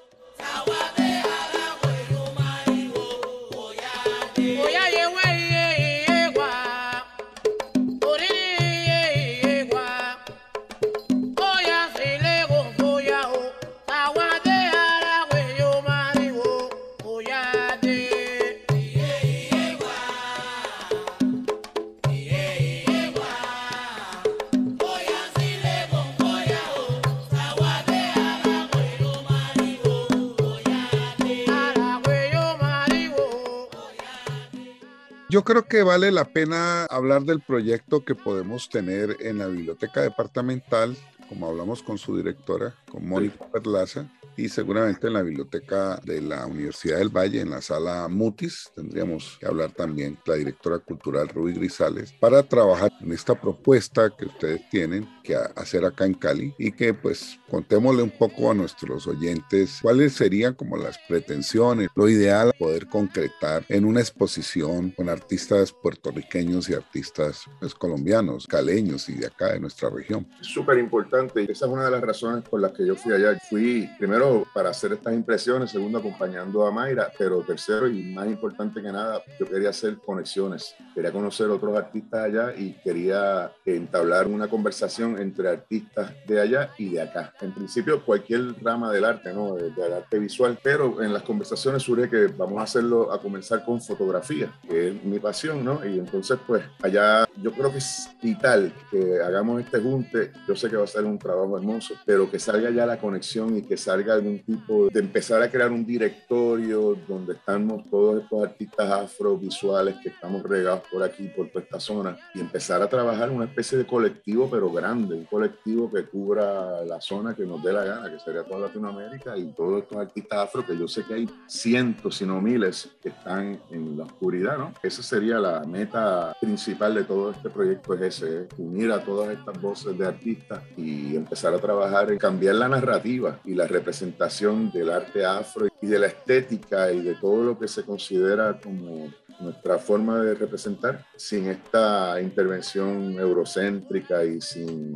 Yo 35.33 35.45
creo 35.45 35.67
que 35.67 35.83
vale 35.83 36.13
la 36.13 36.27
pena 36.27 36.85
hablar 36.85 37.23
del 37.23 37.41
proyecto 37.41 38.05
que 38.05 38.15
podemos 38.15 38.69
tener 38.69 39.17
en 39.21 39.39
la 39.39 39.47
biblioteca 39.47 40.03
departamental, 40.03 40.95
como 41.31 41.49
hablamos 41.49 41.83
con 41.83 41.97
su 41.97 42.15
directora, 42.19 42.75
con 42.93 43.09
Mónica 43.09 43.49
Perlaza 43.51 44.07
y 44.37 44.49
seguramente 44.49 45.07
en 45.07 45.13
la 45.15 45.23
biblioteca 45.23 46.01
de 46.05 46.21
la 46.21 46.47
Universidad 46.47 46.99
del 46.99 47.15
Valle, 47.15 47.41
en 47.41 47.51
la 47.51 47.61
sala 47.61 48.09
Mutis, 48.09 48.71
tendríamos 48.75 49.37
que 49.39 49.47
hablar 49.47 49.73
también 49.73 50.19
la 50.25 50.35
directora 50.35 50.79
cultural 50.79 51.29
Ruby 51.29 51.55
Grisales 51.55 52.13
para 52.13 52.43
trabajar 52.43 52.91
en 53.01 53.13
esta 53.13 53.39
propuesta 53.39 54.11
que 54.17 54.27
ustedes 54.27 54.69
tienen 54.71 55.09
que 55.23 55.37
hacer 55.37 55.85
acá 55.85 56.07
en 56.07 56.15
Cali 56.15 56.55
y 56.59 56.73
que 56.73 56.95
pues 56.95 57.39
contémosle 57.51 58.03
un 58.03 58.11
poco 58.11 58.51
a 58.51 58.55
nuestros 58.55 59.07
oyentes 59.07 59.79
cuáles 59.83 60.15
serían 60.15 60.55
como 60.55 60.77
las 60.77 60.99
pretensiones, 61.09 61.89
lo 61.95 62.09
ideal 62.09 62.53
poder 62.59 62.87
concretar 62.87 63.65
en 63.69 63.85
una 63.85 64.01
exposición 64.01 64.91
con 64.91 65.09
artistas 65.09 65.73
puertorriqueños 65.73 66.69
y 66.69 66.75
artistas 66.75 67.45
pues, 67.61 67.75
colombianos, 67.75 68.47
caleños 68.47 69.09
y 69.09 69.15
de 69.15 69.27
acá 69.27 69.53
de 69.53 69.61
nuestra 69.61 69.91
región. 69.91 70.27
Súper 70.41 70.79
importante 70.79 71.43
y 71.43 71.51
esa 71.51 71.67
es 71.67 71.73
una 71.73 71.85
de 71.85 71.91
las 71.91 72.01
razones 72.01 72.49
por 72.49 72.61
las 72.61 72.73
que 72.73 72.82
yo 72.87 72.95
fui 72.97 73.13
allá. 73.13 73.39
Fui 73.49 73.89
primero 73.99 74.47
para 74.53 74.71
hacer 74.71 74.93
estas 74.93 75.15
impresiones, 75.15 75.71
segundo 75.71 75.99
acompañando 75.99 76.67
a 76.67 76.71
Mayra, 76.71 77.11
pero 77.17 77.41
tercero 77.43 77.89
y 77.89 78.03
más 78.13 78.27
importante 78.27 78.83
que 78.83 78.93
nada, 78.93 79.23
yo 79.39 79.47
quería 79.47 79.71
hacer 79.71 79.99
conexiones, 79.99 80.75
quería 80.95 81.13
conocer 81.13 81.49
otros 81.51 81.77
artistas 81.77 82.25
allá 82.25 82.55
y 82.57 82.73
quería 82.85 83.53
entablar 83.65 84.27
una 84.27 84.49
conversación 84.49 85.19
entre 85.19 85.49
artistas 85.49 86.13
de 86.27 86.41
allá 86.41 86.71
y 86.79 86.91
de 86.91 87.03
acá. 87.03 87.33
En 87.41 87.53
principio 87.53 88.05
cualquier 88.05 88.55
rama 88.63 88.93
del 88.93 89.05
arte, 89.05 89.33
¿no? 89.33 89.55
Del 89.55 89.93
arte 89.93 90.19
visual, 90.19 90.59
pero 90.63 91.03
en 91.03 91.13
las 91.13 91.23
conversaciones 91.23 91.83
surge 91.83 92.09
que 92.09 92.27
vamos 92.27 92.61
a 92.61 92.65
hacerlo 92.65 93.13
a 93.13 93.21
comenzar 93.21 93.65
con 93.65 93.81
fotografía, 93.81 94.53
que 94.69 94.89
es 94.89 95.05
mi 95.05 95.19
pasión, 95.19 95.65
¿no? 95.65 95.85
Y 95.85 95.99
entonces 95.99 96.39
pues 96.47 96.63
allá 96.83 97.27
yo 97.41 97.53
creo 97.53 97.71
que 97.71 97.79
es 97.79 98.11
vital 98.23 98.73
que 98.91 99.21
hagamos 99.21 99.61
este 99.61 99.79
junte, 99.81 100.33
yo 100.47 100.57
sé 100.57 100.69
que 100.69 100.77
va 100.77 100.85
a 100.85 100.87
ser 100.87 101.05
un 101.05 101.19
trabajo 101.19 101.57
hermoso, 101.57 101.95
pero 102.05 102.31
que 102.31 102.39
salga 102.39 102.71
ya 102.73 102.87
la 102.87 102.99
conexión 102.99 103.57
y 103.57 103.63
que 103.63 103.77
salga 103.77 104.15
algún 104.15 104.39
tipo 104.41 104.89
de 104.89 105.01
empezar 105.01 105.43
a 105.43 105.51
crear 105.51 105.71
un 105.71 105.85
directorio 105.87 106.97
donde 107.07 107.35
estamos 107.35 107.89
todos 107.91 108.23
estos 108.23 108.45
artistas 108.45 108.91
afrovisuales 108.91 109.97
que 110.03 110.09
estamos 110.09 110.43
regados 110.43 110.83
por 110.91 111.03
aquí, 111.03 111.29
por 111.29 111.49
toda 111.49 111.65
esta 111.65 111.81
zona, 111.81 112.17
y 112.35 112.41
empezar 112.41 112.83
a 112.83 112.89
trabajar 112.89 113.31
una 113.31 113.45
especie 113.45 113.79
de 113.79 113.87
colectivo, 113.87 114.49
pero 114.51 114.71
grande, 114.71 115.15
un 115.15 115.25
colectivo 115.25 115.91
que 115.91 116.05
cubra 116.05 116.85
la 116.85 117.01
zona 117.01 117.35
que 117.35 117.45
nos 117.45 117.63
dé 117.63 117.73
la 117.73 117.85
gana, 117.85 118.11
que 118.11 118.19
sería 118.19 118.45
toda 118.45 118.69
Latinoamérica 118.69 119.37
y 119.37 119.53
todos 119.53 119.83
estos 119.83 119.99
artistas 119.99 120.39
afro, 120.39 120.65
que 120.65 120.79
yo 120.79 120.89
sé 120.89 121.05
que 121.05 121.15
hay 121.15 121.31
cientos, 121.47 122.17
si 122.17 122.27
no 122.27 122.41
miles, 122.41 122.91
que 123.03 123.11
están 123.11 123.61
en 123.71 123.97
la 123.97 124.05
oscuridad, 124.05 124.59
¿no? 124.59 124.73
Esa 124.83 125.03
sería 125.03 125.39
la 125.39 125.61
meta 125.61 126.35
principal 126.41 126.95
de 126.95 127.05
todo 127.05 127.31
este 127.31 127.51
proyecto, 127.51 127.95
es 127.95 128.23
ese, 128.23 128.49
unir 128.59 128.91
a 128.93 129.03
todas 129.03 129.37
estas 129.37 129.61
voces 129.61 129.97
de 129.99 130.07
artistas 130.07 130.63
y 130.77 131.17
empezar 131.17 131.55
a 131.55 131.59
trabajar 131.59 132.11
en 132.11 132.19
cambiar 132.19 132.57
la 132.63 132.69
narrativa 132.69 133.41
y 133.45 133.55
la 133.55 133.67
representación 133.67 134.71
del 134.71 134.91
arte 134.91 135.25
afro 135.25 135.67
y 135.81 135.87
de 135.89 135.99
la 135.99 136.07
estética 136.07 136.93
y 136.93 137.01
de 137.01 137.17
todo 137.17 137.43
lo 137.43 137.59
que 137.59 137.67
se 137.67 137.83
considera 137.83 138.61
como 138.61 139.11
nuestra 139.41 139.79
forma 139.79 140.21
de 140.21 140.35
representar 140.35 141.05
sin 141.17 141.49
esta 141.49 142.21
intervención 142.21 143.19
eurocéntrica 143.19 144.25
y 144.25 144.41
sin 144.41 144.95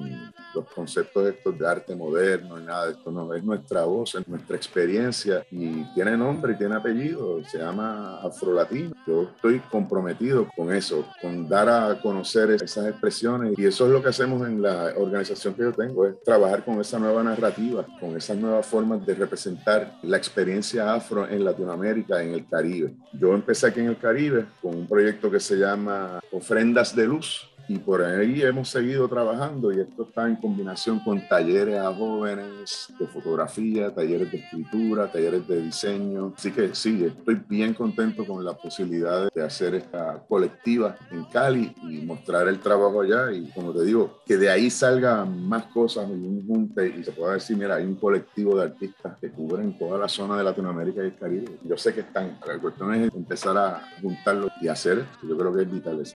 los 0.55 0.67
conceptos 0.73 1.29
estos 1.29 1.59
de 1.59 1.69
arte 1.69 1.95
moderno 1.95 2.59
y 2.59 2.65
nada 2.65 2.87
de 2.87 2.93
esto, 2.93 3.11
no, 3.11 3.35
es 3.35 3.43
nuestra 3.43 3.85
voz, 3.85 4.15
es 4.15 4.27
nuestra 4.27 4.57
experiencia 4.57 5.45
y 5.51 5.83
tiene 5.95 6.17
nombre 6.17 6.53
y 6.53 6.59
tiene 6.59 6.77
apellido, 6.77 7.45
se 7.45 7.59
llama 7.59 8.21
Afrolatino. 8.23 8.93
Yo 9.07 9.25
estoy 9.35 9.61
comprometido 9.71 10.49
con 10.57 10.73
eso, 10.73 11.05
con 11.21 11.49
dar 11.49 11.69
a 11.69 12.01
conocer 12.01 12.51
esas 12.51 12.87
expresiones 12.87 13.59
y 13.59 13.67
eso 13.67 13.87
es 13.87 13.93
lo 13.93 14.03
que 14.03 14.09
hacemos 14.09 14.47
en 14.47 14.63
la 14.63 14.93
organización 14.97 15.55
que 15.55 15.63
yo 15.63 15.73
tengo, 15.73 16.07
es 16.07 16.23
trabajar 16.23 16.65
con 16.65 16.81
esa 16.81 16.99
nueva 16.99 17.23
narrativa, 17.23 17.56
con 18.01 18.17
esas 18.17 18.37
nuevas 18.37 18.67
formas 18.67 19.05
de 19.07 19.15
representar 19.15 19.99
la 20.03 20.17
experiencia 20.17 20.93
afro 20.93 21.29
en 21.29 21.45
Latinoamérica, 21.45 22.23
en 22.23 22.35
el 22.35 22.47
Caribe. 22.47 22.95
Yo 23.13 23.35
empecé 23.35 23.69
aquí 23.69 23.81
en 23.81 23.87
el 23.87 23.97
Caribe 23.97 24.47
con 24.61 24.75
un 24.75 24.87
proyecto 24.87 25.31
que 25.31 25.41
se 25.41 25.57
llama 25.57 26.21
Ofrendas 26.33 26.95
de 26.95 27.07
Luz, 27.07 27.49
y 27.69 27.79
por 27.79 28.03
ahí 28.03 28.43
hemos 28.43 28.69
seguido 28.69 29.09
trabajando 29.09 29.73
y 29.73 29.81
esto 29.81 30.05
está 30.05 30.27
en 30.27 30.37
combinación 30.37 31.01
con 31.01 31.27
talleres 31.29 31.79
a 31.79 31.93
jóvenes 31.93 32.93
de 32.99 33.07
fotografía, 33.07 33.95
talleres 33.95 34.31
de 34.31 34.39
escritura, 34.39 35.11
talleres 35.11 35.47
de 35.49 35.63
diseño. 35.63 36.35
Así 36.37 36.53
que 36.53 36.75
sí, 36.75 37.05
estoy 37.05 37.43
bien 37.49 37.75
contento 37.75 38.25
con 38.25 38.45
la 38.45 38.53
posibilidad 38.53 39.29
de 39.33 39.43
hacer 39.43 39.75
esta 39.75 40.23
colectiva 40.29 40.97
en 41.11 41.25
Cali 41.25 41.75
y 41.83 42.03
mostrar 42.03 42.49
el 42.49 42.61
trabajo 42.61 43.01
allá 43.01 43.33
y 43.33 43.51
como 43.51 43.73
te 43.73 43.85
digo, 43.85 44.21
que 44.25 44.37
de 44.37 44.51
ahí 44.51 44.71
salgan 44.71 45.47
más 45.49 45.65
cosas 45.67 46.09
y 46.09 46.13
un 46.13 46.47
junte 46.47 46.87
y 46.89 47.03
se 47.03 47.13
pueda 47.13 47.35
decir, 47.35 47.57
mira, 47.57 47.77
hay 47.77 47.85
un 47.85 47.97
colectivo 47.97 48.57
de 48.57 48.65
artistas 48.65 49.17
que 49.21 49.31
cubren 49.31 49.77
toda 49.79 49.99
la 49.99 50.09
zona 50.09 50.37
de 50.37 50.45
Latinoamérica 50.45 51.03
y 51.03 51.07
el 51.07 51.17
Caribe. 51.17 51.59
Yo 51.65 51.77
sé 51.77 51.95
que 51.95 52.01
están, 52.01 52.39
la 52.47 52.59
cuestión 52.59 52.95
es 52.95 53.13
empezar 53.15 53.57
a 53.57 53.83
juntarlo 54.01 54.49
y 54.61 54.69
hacer, 54.69 55.05
yo 55.23 55.37
creo 55.37 55.55
que 55.55 55.63
es 55.63 55.73
vital 55.73 56.01
eso. 56.01 56.15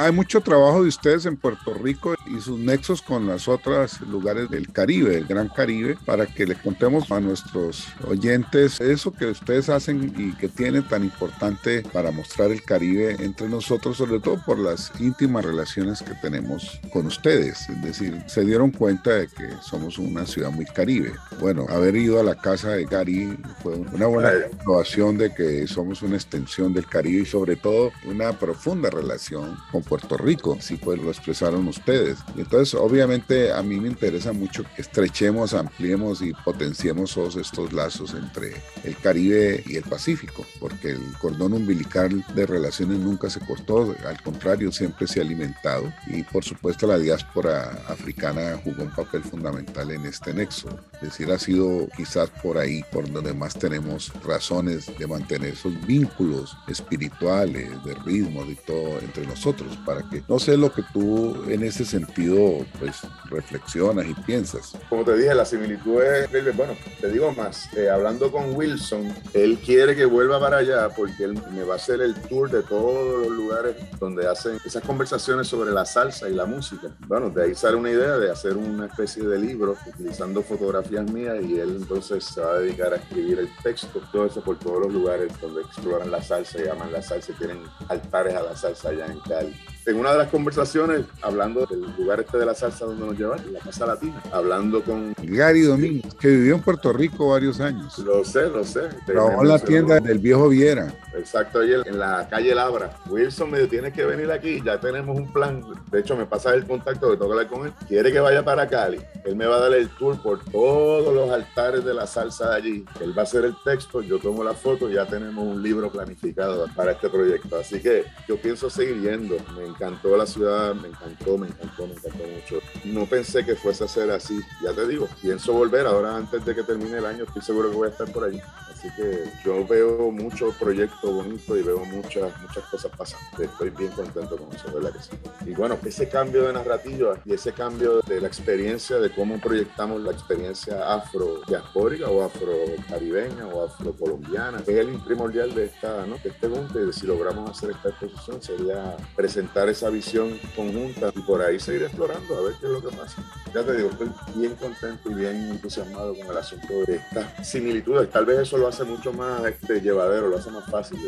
Hay 0.00 0.12
mucho 0.12 0.40
trabajo 0.40 0.82
de 0.82 0.88
ustedes 0.88 1.26
en 1.26 1.36
Puerto 1.36 1.74
Rico 1.74 2.14
y 2.26 2.40
sus 2.40 2.58
nexos 2.58 3.02
con 3.02 3.26
los 3.26 3.48
otros 3.48 4.00
lugares 4.00 4.48
del 4.48 4.72
Caribe, 4.72 5.10
del 5.10 5.26
Gran 5.26 5.48
Caribe, 5.50 5.98
para 6.06 6.24
que 6.24 6.46
le 6.46 6.54
contemos 6.54 7.12
a 7.12 7.20
nuestros 7.20 7.86
oyentes 8.08 8.80
eso 8.80 9.12
que 9.12 9.26
ustedes 9.26 9.68
hacen 9.68 10.14
y 10.16 10.32
que 10.38 10.48
tiene 10.48 10.80
tan 10.80 11.04
importante 11.04 11.82
para 11.92 12.12
mostrar 12.12 12.50
el 12.50 12.62
Caribe 12.62 13.14
entre 13.18 13.46
nosotros, 13.50 13.98
sobre 13.98 14.20
todo 14.20 14.42
por 14.46 14.58
las 14.58 14.90
íntimas 14.98 15.44
relaciones 15.44 16.00
que 16.00 16.14
tenemos 16.14 16.80
con 16.94 17.04
ustedes. 17.04 17.68
Es 17.68 17.82
decir, 17.82 18.24
se 18.26 18.42
dieron 18.46 18.70
cuenta 18.70 19.10
de 19.10 19.28
que 19.28 19.50
somos 19.60 19.98
una 19.98 20.24
ciudad 20.24 20.50
muy 20.50 20.64
caribe. 20.64 21.12
Bueno, 21.40 21.66
haber 21.68 21.94
ido 21.94 22.18
a 22.18 22.22
la 22.22 22.36
casa 22.36 22.70
de 22.70 22.86
Gary 22.86 23.36
fue 23.62 23.74
una 23.74 24.06
buena 24.06 24.32
comprobación 24.48 25.18
de 25.18 25.34
que 25.34 25.66
somos 25.66 26.00
una 26.00 26.16
extensión 26.16 26.72
del 26.72 26.86
Caribe 26.86 27.20
y 27.20 27.26
sobre 27.26 27.56
todo 27.56 27.92
una 28.06 28.32
profunda 28.32 28.88
relación 28.88 29.58
con 29.70 29.82
Puerto 29.90 30.16
Rico, 30.16 30.56
si 30.60 30.76
pues 30.76 31.02
lo 31.02 31.10
expresaron 31.10 31.66
ustedes. 31.66 32.18
Entonces, 32.36 32.74
obviamente, 32.74 33.52
a 33.52 33.60
mí 33.60 33.80
me 33.80 33.88
interesa 33.88 34.32
mucho 34.32 34.62
que 34.76 34.82
estrechemos, 34.82 35.52
ampliemos 35.52 36.22
y 36.22 36.32
potenciemos 36.32 37.12
todos 37.12 37.34
estos 37.34 37.72
lazos 37.72 38.14
entre 38.14 38.54
el 38.84 38.96
Caribe 38.96 39.64
y 39.66 39.74
el 39.74 39.82
Pacífico, 39.82 40.46
porque 40.60 40.92
el 40.92 41.02
cordón 41.20 41.54
umbilical 41.54 42.24
de 42.36 42.46
relaciones 42.46 43.00
nunca 43.00 43.28
se 43.28 43.40
cortó, 43.40 43.96
al 44.06 44.22
contrario, 44.22 44.70
siempre 44.70 45.08
se 45.08 45.18
ha 45.18 45.24
alimentado. 45.24 45.92
Y 46.06 46.22
por 46.22 46.44
supuesto, 46.44 46.86
la 46.86 46.96
diáspora 46.96 47.82
africana 47.88 48.60
jugó 48.62 48.84
un 48.84 48.94
papel 48.94 49.24
fundamental 49.24 49.90
en 49.90 50.06
este 50.06 50.32
nexo. 50.32 50.68
Es 50.94 51.08
decir, 51.08 51.32
ha 51.32 51.38
sido 51.38 51.88
quizás 51.96 52.30
por 52.44 52.58
ahí 52.58 52.84
por 52.92 53.10
donde 53.10 53.34
más 53.34 53.58
tenemos 53.58 54.12
razones 54.22 54.86
de 54.96 55.06
mantener 55.08 55.54
esos 55.54 55.74
vínculos 55.84 56.56
espirituales, 56.68 57.70
de 57.84 57.94
ritmo, 58.06 58.44
de 58.44 58.54
todo 58.54 59.00
entre 59.00 59.26
nosotros 59.26 59.79
para 59.84 60.02
que 60.08 60.22
no 60.28 60.38
sé 60.38 60.56
lo 60.56 60.72
que 60.72 60.82
tú 60.92 61.36
en 61.48 61.62
ese 61.62 61.84
sentido 61.84 62.64
pues 62.78 63.00
reflexionas 63.30 64.06
y 64.06 64.14
piensas. 64.14 64.72
Como 64.88 65.04
te 65.04 65.16
dije, 65.16 65.34
la 65.34 65.44
similitud 65.44 66.02
es, 66.02 66.56
bueno, 66.56 66.74
te 67.00 67.10
digo 67.10 67.32
más, 67.32 67.72
eh, 67.76 67.88
hablando 67.88 68.30
con 68.30 68.54
Wilson, 68.54 69.14
él 69.34 69.58
quiere 69.64 69.94
que 69.94 70.04
vuelva 70.04 70.40
para 70.40 70.58
allá 70.58 70.88
porque 70.90 71.24
él 71.24 71.40
me 71.52 71.62
va 71.64 71.74
a 71.74 71.76
hacer 71.76 72.00
el 72.00 72.14
tour 72.22 72.50
de 72.50 72.62
todos 72.62 73.26
los 73.26 73.36
lugares 73.36 73.76
donde 73.98 74.26
hacen 74.26 74.58
esas 74.64 74.82
conversaciones 74.84 75.48
sobre 75.48 75.70
la 75.70 75.84
salsa 75.84 76.28
y 76.28 76.34
la 76.34 76.46
música. 76.46 76.88
Bueno, 77.06 77.30
de 77.30 77.44
ahí 77.44 77.54
sale 77.54 77.76
una 77.76 77.90
idea 77.90 78.18
de 78.18 78.30
hacer 78.30 78.56
una 78.56 78.86
especie 78.86 79.22
de 79.24 79.38
libro 79.38 79.76
utilizando 79.86 80.42
fotografías 80.42 81.10
mías 81.10 81.36
y 81.42 81.58
él 81.58 81.76
entonces 81.80 82.24
se 82.24 82.40
va 82.40 82.52
a 82.52 82.58
dedicar 82.58 82.92
a 82.92 82.96
escribir 82.96 83.38
el 83.38 83.48
texto, 83.62 84.00
todo 84.12 84.26
eso 84.26 84.42
por 84.42 84.58
todos 84.58 84.80
los 84.80 84.92
lugares 84.92 85.32
donde 85.40 85.62
exploran 85.62 86.10
la 86.10 86.22
salsa 86.22 86.58
y 86.62 86.68
aman 86.68 86.92
la 86.92 87.02
salsa 87.02 87.32
y 87.32 87.34
tienen 87.34 87.62
altares 87.88 88.34
a 88.34 88.42
la 88.42 88.56
salsa 88.56 88.90
allá 88.90 89.06
en 89.06 89.20
Cali 89.20 89.56
en 89.86 89.96
una 89.96 90.12
de 90.12 90.18
las 90.18 90.28
conversaciones, 90.28 91.06
hablando 91.22 91.66
del 91.66 91.80
lugar 91.96 92.20
este 92.20 92.38
de 92.38 92.46
la 92.46 92.54
salsa 92.54 92.84
donde 92.84 93.06
nos 93.06 93.18
llevan, 93.18 93.52
la 93.52 93.60
Casa 93.60 93.86
Latina, 93.86 94.22
hablando 94.32 94.82
con... 94.82 95.14
Gary 95.22 95.62
Domínguez, 95.62 96.14
que 96.14 96.28
vivió 96.28 96.54
en 96.54 96.62
Puerto 96.62 96.92
Rico 96.92 97.28
varios 97.28 97.60
años. 97.60 97.98
Lo 97.98 98.24
sé, 98.24 98.48
lo 98.48 98.64
sé. 98.64 98.82
Trabajó 99.06 99.42
en 99.42 99.48
la 99.48 99.58
tienda 99.58 100.00
del 100.00 100.18
viejo 100.18 100.48
Viera. 100.48 100.92
Exacto, 101.16 101.60
ahí 101.60 101.72
en 101.84 101.98
la 101.98 102.28
calle 102.28 102.54
Labra. 102.54 102.96
Wilson 103.08 103.50
me 103.50 103.58
dijo, 103.58 103.70
tienes 103.70 103.92
que 103.92 104.04
venir 104.04 104.30
aquí, 104.30 104.62
ya 104.64 104.78
tenemos 104.80 105.16
un 105.16 105.32
plan. 105.32 105.64
De 105.90 106.00
hecho, 106.00 106.16
me 106.16 106.26
pasa 106.26 106.54
el 106.54 106.66
contacto, 106.66 107.10
que 107.10 107.16
tengo 107.16 107.32
que 107.32 107.38
hablar 107.38 107.48
con 107.48 107.66
él. 107.66 107.72
Quiere 107.88 108.12
que 108.12 108.20
vaya 108.20 108.44
para 108.44 108.68
Cali. 108.68 109.00
Él 109.24 109.36
me 109.36 109.46
va 109.46 109.56
a 109.56 109.60
dar 109.60 109.74
el 109.74 109.88
tour 109.90 110.20
por 110.22 110.44
todos 110.44 111.14
los 111.14 111.30
altares 111.30 111.84
de 111.84 111.94
la 111.94 112.06
salsa 112.06 112.50
de 112.50 112.56
allí. 112.56 112.84
Él 113.00 113.16
va 113.16 113.22
a 113.22 113.24
hacer 113.24 113.44
el 113.44 113.54
texto, 113.64 114.02
yo 114.02 114.18
tomo 114.18 114.44
la 114.44 114.54
foto 114.54 114.88
y 114.88 114.94
ya 114.94 115.06
tenemos 115.06 115.44
un 115.44 115.62
libro 115.62 115.90
planificado 115.90 116.66
para 116.74 116.92
este 116.92 117.08
proyecto. 117.08 117.58
Así 117.58 117.80
que 117.80 118.04
yo 118.28 118.36
pienso 118.36 118.70
seguir 118.70 119.00
yendo. 119.00 119.36
Me 119.56 119.66
encantó 119.66 120.16
la 120.16 120.26
ciudad, 120.26 120.74
me 120.74 120.88
encantó, 120.88 121.36
me 121.36 121.48
encantó, 121.48 121.86
me 121.86 121.94
encantó 121.94 122.24
mucho. 122.24 122.60
No 122.84 123.06
pensé 123.06 123.44
que 123.44 123.56
fuese 123.56 123.84
a 123.84 123.88
ser 123.88 124.10
así, 124.10 124.40
ya 124.62 124.72
te 124.72 124.86
digo, 124.86 125.08
pienso 125.20 125.52
volver 125.52 125.86
ahora 125.86 126.16
antes 126.16 126.44
de 126.44 126.54
que 126.54 126.62
termine 126.62 126.98
el 126.98 127.06
año, 127.06 127.24
estoy 127.24 127.42
seguro 127.42 127.70
que 127.70 127.76
voy 127.76 127.88
a 127.88 127.90
estar 127.90 128.10
por 128.12 128.24
allí. 128.24 128.40
Así 128.80 128.88
que 128.96 129.24
yo 129.44 129.66
veo 129.66 130.10
muchos 130.10 130.54
proyectos 130.54 131.12
bonitos 131.12 131.58
y 131.58 131.62
veo 131.62 131.84
muchas, 131.84 132.32
muchas 132.40 132.64
cosas 132.70 132.90
pasando. 132.96 133.42
Estoy 133.42 133.68
bien 133.68 133.90
contento 133.90 134.38
con 134.38 134.50
eso, 134.56 134.72
¿verdad 134.72 134.92
que 134.92 135.02
sí? 135.02 135.10
Y 135.44 135.52
bueno, 135.52 135.78
ese 135.84 136.08
cambio 136.08 136.46
de 136.46 136.54
narrativa 136.54 137.18
y 137.26 137.34
ese 137.34 137.52
cambio 137.52 138.00
de 138.00 138.22
la 138.22 138.28
experiencia 138.28 138.96
de 138.96 139.10
cómo 139.10 139.38
proyectamos 139.38 140.00
la 140.00 140.12
experiencia 140.12 140.94
afro-diaspórica 140.94 142.08
o 142.08 142.24
afro-caribeña 142.24 143.48
o 143.48 143.66
afro-colombiana, 143.66 144.60
es 144.60 144.68
el 144.68 144.98
primordial 145.04 145.54
de, 145.54 145.64
esta, 145.66 146.06
¿no? 146.06 146.16
de 146.16 146.30
este 146.30 146.48
junte 146.48 146.78
y 146.88 146.92
si 146.94 147.06
logramos 147.06 147.50
hacer 147.50 147.72
esta 147.72 147.90
exposición 147.90 148.40
sería 148.40 148.96
presentar 149.14 149.68
esa 149.68 149.90
visión 149.90 150.38
conjunta 150.56 151.12
y 151.14 151.20
por 151.20 151.42
ahí 151.42 151.60
seguir 151.60 151.82
explorando 151.82 152.34
a 152.34 152.40
ver 152.40 152.54
qué 152.58 152.66
es 152.66 152.72
lo 152.72 152.80
que 152.80 152.96
pasa. 152.96 153.22
Ya 153.54 153.62
te 153.62 153.76
digo, 153.76 153.90
estoy 153.90 154.10
bien 154.36 154.54
contento 154.54 155.10
y 155.10 155.14
bien 155.14 155.50
entusiasmado 155.50 156.14
con 156.14 156.26
el 156.28 156.36
asunto 156.38 156.72
de 156.86 156.96
estas 156.96 157.46
similitudes. 157.46 158.08
Tal 158.08 158.24
vez 158.24 158.38
eso 158.38 158.56
lo 158.56 158.69
hace 158.70 158.84
mucho 158.84 159.12
más 159.12 159.44
este, 159.44 159.80
llevadero, 159.80 160.28
lo 160.28 160.38
hace 160.38 160.50
más 160.50 160.64
fácil. 160.70 160.98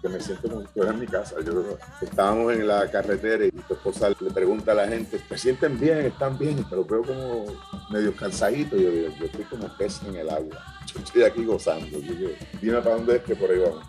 Que 0.00 0.08
me 0.08 0.20
siento 0.20 0.48
como 0.48 0.64
que 0.64 0.80
en 0.80 0.98
mi 0.98 1.06
casa. 1.06 1.36
Yo, 1.44 1.78
estábamos 2.00 2.52
en 2.52 2.66
la 2.66 2.90
carretera 2.90 3.44
y 3.44 3.50
tu 3.50 3.74
esposa 3.74 4.08
le 4.08 4.30
pregunta 4.30 4.72
a 4.72 4.74
la 4.74 4.88
gente, 4.88 5.18
¿te 5.18 5.38
sienten 5.38 5.78
bien? 5.78 6.06
¿Están 6.06 6.36
bien? 6.36 6.64
Pero 6.68 6.84
veo 6.84 7.02
como 7.02 7.44
medio 7.90 8.14
cansadito. 8.16 8.76
Yo 8.76 8.90
digo, 8.90 9.12
yo 9.18 9.26
estoy 9.26 9.44
como 9.44 9.68
pez 9.76 10.00
en 10.06 10.16
el 10.16 10.28
agua. 10.28 10.56
Yo 10.92 11.00
estoy 11.00 11.22
aquí 11.22 11.44
gozando. 11.44 11.98
Yo 12.00 12.14
digo, 12.14 12.30
dime 12.60 12.80
para 12.80 12.96
dónde 12.96 13.16
es 13.16 13.22
que 13.22 13.36
por 13.36 13.50
ahí 13.50 13.58
vamos. 13.58 13.84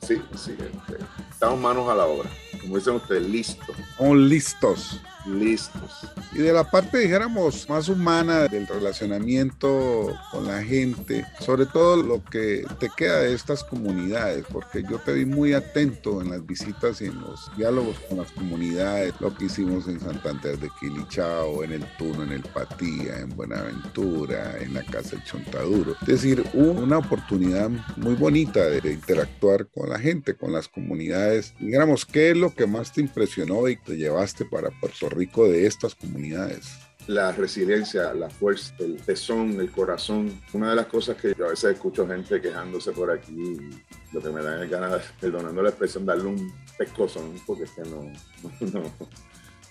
sí, 0.00 0.20
sí, 0.36 0.56
este, 0.58 1.04
estamos 1.38 1.60
manos 1.60 1.88
a 1.88 1.94
la 1.94 2.04
obra. 2.04 2.28
Como 2.60 2.76
dicen 2.76 2.94
ustedes, 2.94 3.22
listos. 3.22 3.78
Estamos 3.78 4.16
listos 4.16 5.00
listos. 5.28 6.08
Y 6.32 6.38
de 6.38 6.52
la 6.52 6.64
parte, 6.70 6.98
dijéramos, 6.98 7.68
más 7.68 7.88
humana 7.88 8.48
del 8.48 8.66
relacionamiento 8.66 10.14
con 10.30 10.46
la 10.46 10.62
gente, 10.62 11.24
sobre 11.40 11.66
todo 11.66 12.02
lo 12.02 12.24
que 12.24 12.64
te 12.78 12.88
queda 12.96 13.20
de 13.20 13.34
estas 13.34 13.64
comunidades, 13.64 14.44
porque 14.50 14.82
yo 14.88 14.98
te 14.98 15.12
vi 15.12 15.24
muy 15.24 15.52
atento 15.52 16.20
en 16.20 16.30
las 16.30 16.46
visitas 16.46 17.00
y 17.00 17.06
en 17.06 17.20
los 17.20 17.50
diálogos 17.56 17.98
con 18.08 18.18
las 18.18 18.30
comunidades, 18.32 19.14
lo 19.20 19.34
que 19.34 19.46
hicimos 19.46 19.88
en 19.88 20.00
Santander 20.00 20.58
de 20.58 20.70
Quilichao, 20.80 21.64
en 21.64 21.72
el 21.72 21.84
Tuno, 21.96 22.22
en 22.22 22.32
el 22.32 22.42
Patía, 22.42 23.18
en 23.20 23.30
Buenaventura, 23.30 24.58
en 24.60 24.74
la 24.74 24.84
Casa 24.84 25.10
del 25.10 25.24
Chontaduro. 25.24 25.96
Es 26.02 26.08
decir, 26.08 26.44
una 26.52 26.98
oportunidad 26.98 27.70
muy 27.96 28.14
bonita 28.14 28.64
de 28.64 28.92
interactuar 28.92 29.66
con 29.68 29.88
la 29.88 29.98
gente, 29.98 30.36
con 30.36 30.52
las 30.52 30.68
comunidades. 30.68 31.27
Digamos, 31.58 32.04
¿qué 32.04 32.30
es 32.30 32.36
lo 32.36 32.54
que 32.54 32.66
más 32.66 32.92
te 32.92 33.00
impresionó 33.00 33.68
y 33.68 33.76
te 33.76 33.96
llevaste 33.96 34.44
para 34.44 34.70
Puerto 34.80 35.08
Rico? 35.08 35.48
de 35.48 35.66
estas 35.66 35.94
comunidades 35.94 36.88
la 37.08 37.32
resiliencia, 37.32 38.12
la 38.12 38.28
fuerza, 38.28 38.74
el 38.78 39.00
tesón, 39.00 39.58
el 39.58 39.70
corazón. 39.70 40.40
Una 40.52 40.70
de 40.70 40.76
las 40.76 40.86
cosas 40.86 41.16
que 41.16 41.34
yo 41.34 41.46
a 41.46 41.50
veces 41.50 41.72
escucho 41.72 42.06
gente 42.06 42.40
quejándose 42.40 42.92
por 42.92 43.10
aquí, 43.10 43.56
lo 44.12 44.20
que 44.20 44.28
me 44.28 44.42
da 44.42 44.62
el 44.62 44.68
ganas, 44.68 45.02
perdonando 45.18 45.62
la 45.62 45.70
expresión, 45.70 46.04
darle 46.04 46.26
un 46.26 46.52
pescozo, 46.76 47.22
porque 47.46 47.64
es 47.64 47.70
que 47.70 47.82
no, 47.82 48.12
no, 48.72 48.92